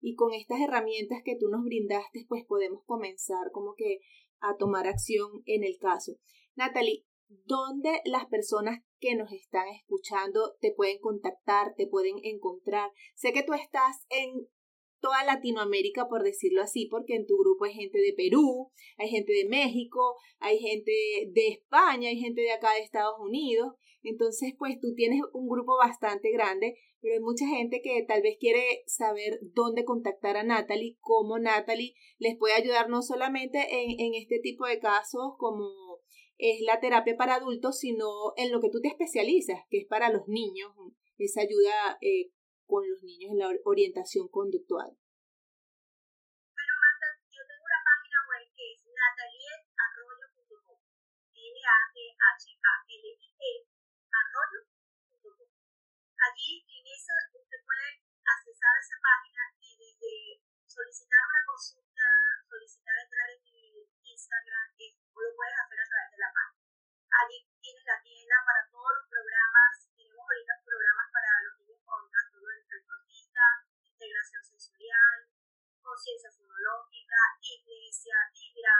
Y 0.00 0.16
con 0.16 0.34
estas 0.34 0.60
herramientas 0.60 1.22
que 1.24 1.36
tú 1.38 1.48
nos 1.48 1.64
brindaste, 1.64 2.26
pues 2.28 2.44
podemos 2.44 2.82
comenzar 2.84 3.52
como 3.52 3.74
que 3.74 4.00
a 4.40 4.56
tomar 4.56 4.88
acción 4.88 5.42
en 5.46 5.62
el 5.62 5.78
caso. 5.78 6.18
Natalie, 6.56 7.06
dónde 7.44 8.00
las 8.04 8.26
personas 8.26 8.80
que 9.00 9.14
nos 9.14 9.32
están 9.32 9.68
escuchando 9.68 10.56
te 10.60 10.72
pueden 10.72 10.98
contactar, 11.00 11.74
te 11.76 11.86
pueden 11.86 12.16
encontrar. 12.22 12.90
Sé 13.14 13.32
que 13.32 13.42
tú 13.42 13.54
estás 13.54 14.06
en 14.10 14.48
toda 15.00 15.24
Latinoamérica, 15.24 16.08
por 16.08 16.22
decirlo 16.22 16.62
así, 16.62 16.86
porque 16.86 17.16
en 17.16 17.26
tu 17.26 17.36
grupo 17.36 17.64
hay 17.64 17.74
gente 17.74 17.98
de 17.98 18.14
Perú, 18.16 18.70
hay 18.96 19.08
gente 19.08 19.32
de 19.32 19.48
México, 19.48 20.16
hay 20.38 20.58
gente 20.58 20.92
de 21.32 21.48
España, 21.48 22.08
hay 22.08 22.18
gente 22.18 22.40
de 22.40 22.52
acá 22.52 22.72
de 22.74 22.80
Estados 22.80 23.16
Unidos. 23.20 23.74
Entonces, 24.04 24.54
pues 24.58 24.78
tú 24.80 24.94
tienes 24.94 25.20
un 25.32 25.48
grupo 25.48 25.76
bastante 25.76 26.30
grande, 26.30 26.76
pero 27.00 27.14
hay 27.14 27.20
mucha 27.20 27.46
gente 27.46 27.82
que 27.82 28.04
tal 28.06 28.22
vez 28.22 28.36
quiere 28.38 28.84
saber 28.86 29.40
dónde 29.42 29.84
contactar 29.84 30.36
a 30.36 30.44
Natalie, 30.44 30.96
cómo 31.00 31.38
Natalie 31.38 31.94
les 32.18 32.36
puede 32.38 32.54
ayudar 32.54 32.88
no 32.88 33.02
solamente 33.02 33.58
en, 33.58 33.98
en 33.98 34.14
este 34.14 34.38
tipo 34.40 34.66
de 34.66 34.78
casos 34.78 35.34
como 35.38 35.91
es 36.42 36.58
la 36.66 36.80
terapia 36.82 37.14
para 37.16 37.36
adultos, 37.38 37.78
sino 37.78 38.34
en 38.34 38.50
lo 38.50 38.58
que 38.60 38.68
tú 38.68 38.82
te 38.82 38.88
especializas, 38.88 39.62
que 39.70 39.78
es 39.78 39.86
para 39.86 40.10
los 40.10 40.26
niños, 40.26 40.74
esa 41.16 41.42
ayuda 41.46 42.02
eh, 42.02 42.34
con 42.66 42.82
los 42.82 42.98
niños 43.06 43.30
en 43.30 43.38
la 43.38 43.46
orientación 43.62 44.26
conductual. 44.26 44.90
Bueno, 46.50 46.74
Marta, 46.82 47.06
yo 47.30 47.46
tengo 47.46 47.62
una 47.62 47.78
página 47.86 48.18
web 48.26 48.42
que 48.58 48.74
es 48.74 48.82
nataliearroyo.com. 48.90 50.82
N-A-T-H-A-L-I-E 51.30 52.50
arroyo.com. 54.10 55.46
Allí 56.26 56.66
en 56.66 56.82
esa 56.90 57.14
usted 57.38 57.62
puede 57.62 58.02
accesar 58.18 58.74
a 58.74 58.82
esa 58.82 58.98
página 58.98 59.46
y 59.62 59.78
desde 59.78 60.41
solicitar 60.72 61.20
una 61.28 61.44
consulta, 61.44 62.06
solicitar 62.48 62.96
entrar 62.96 63.28
en 63.28 63.44
mi 63.44 63.84
Instagram, 64.08 64.68
o 65.12 65.18
lo 65.20 65.30
puedes 65.36 65.56
hacer 65.60 65.78
a 65.84 65.88
través 65.88 66.10
de 66.16 66.18
la 66.24 66.32
página. 66.32 66.64
Allí 67.12 67.38
tienes 67.60 67.84
la 67.84 68.00
tienda 68.00 68.36
para 68.40 68.64
todos 68.72 68.88
los 68.96 69.06
programas. 69.12 69.84
Tenemos 69.92 70.24
ahorita 70.24 70.64
programas 70.64 71.08
para 71.12 71.28
los 71.44 71.54
niños 71.60 71.80
con 71.84 72.08
trastorno 72.08 72.48
del 72.48 72.64
espectro 72.64 72.96
integración 73.84 74.44
sensorial, 74.44 75.18
conciencia 75.84 76.32
fonológica, 76.32 77.20
iglesia, 77.44 78.16
digrafia, 78.32 78.71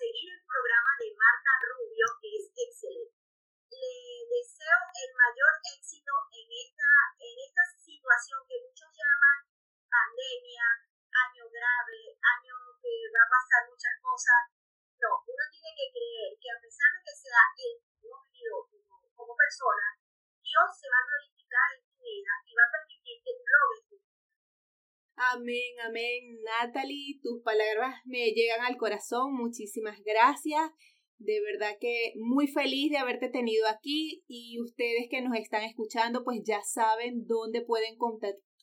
seguir 0.00 0.32
el 0.32 0.40
programa 0.48 0.96
de 0.96 1.12
Marta 1.12 1.52
Rubio, 1.60 2.08
que 2.24 2.32
es 2.32 2.48
excelente. 2.56 3.20
Le 3.68 4.24
deseo 4.32 4.78
el 4.96 5.10
mayor 5.12 5.52
éxito 5.76 6.12
en 6.32 6.48
esta, 6.48 6.88
en 7.20 7.36
esta 7.36 7.64
situación 7.76 8.40
que 8.48 8.64
muchos 8.64 8.88
llaman 8.96 9.44
pandemia, 9.92 10.64
año 11.12 11.44
grave, 11.52 12.16
año 12.16 12.56
que 12.80 13.12
va 13.12 13.28
a 13.28 13.32
pasar 13.36 13.68
muchas 13.68 13.92
cosas. 14.00 14.40
No, 14.96 15.20
uno 15.20 15.44
tiene 15.52 15.68
que 15.76 15.92
creer 15.92 16.32
que 16.40 16.48
a 16.48 16.60
pesar 16.64 16.88
de 16.96 17.04
que 17.04 17.14
sea 17.20 17.44
el 17.60 17.76
como, 18.00 19.36
persona, 19.36 19.86
Dios 20.40 20.68
se 20.80 20.88
va 20.88 20.96
a 20.96 21.06
glorificar 21.12 21.68
en 21.76 21.84
tu 21.84 21.92
vida 22.00 22.32
y 22.48 22.56
va 22.56 22.64
a 22.64 22.72
permitir 22.72 23.20
que 23.20 23.36
tú 23.36 23.44
logres 23.44 23.84
Amén, 25.34 25.74
amén. 25.86 26.38
Natalie, 26.42 27.20
tus 27.22 27.42
palabras 27.42 27.94
me 28.06 28.32
llegan 28.32 28.62
al 28.62 28.78
corazón. 28.78 29.34
Muchísimas 29.34 30.00
gracias. 30.02 30.70
De 31.18 31.42
verdad 31.42 31.76
que 31.78 32.14
muy 32.16 32.46
feliz 32.46 32.90
de 32.90 32.96
haberte 32.96 33.28
tenido 33.28 33.66
aquí 33.68 34.24
y 34.26 34.58
ustedes 34.62 35.08
que 35.10 35.20
nos 35.20 35.36
están 35.36 35.62
escuchando 35.64 36.24
pues 36.24 36.40
ya 36.42 36.62
saben 36.62 37.26
dónde 37.26 37.60
pueden 37.60 37.98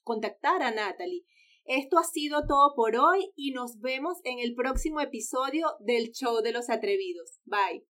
contactar 0.04 0.64
a 0.64 0.72
Natalie. 0.72 1.26
Esto 1.66 2.00
ha 2.00 2.04
sido 2.04 2.48
todo 2.48 2.74
por 2.76 2.96
hoy 2.96 3.32
y 3.36 3.52
nos 3.52 3.80
vemos 3.80 4.18
en 4.24 4.40
el 4.40 4.56
próximo 4.56 5.00
episodio 5.00 5.68
del 5.82 6.12
Show 6.12 6.42
de 6.42 6.54
los 6.54 6.72
Atrevidos. 6.72 7.40
Bye. 7.46 7.86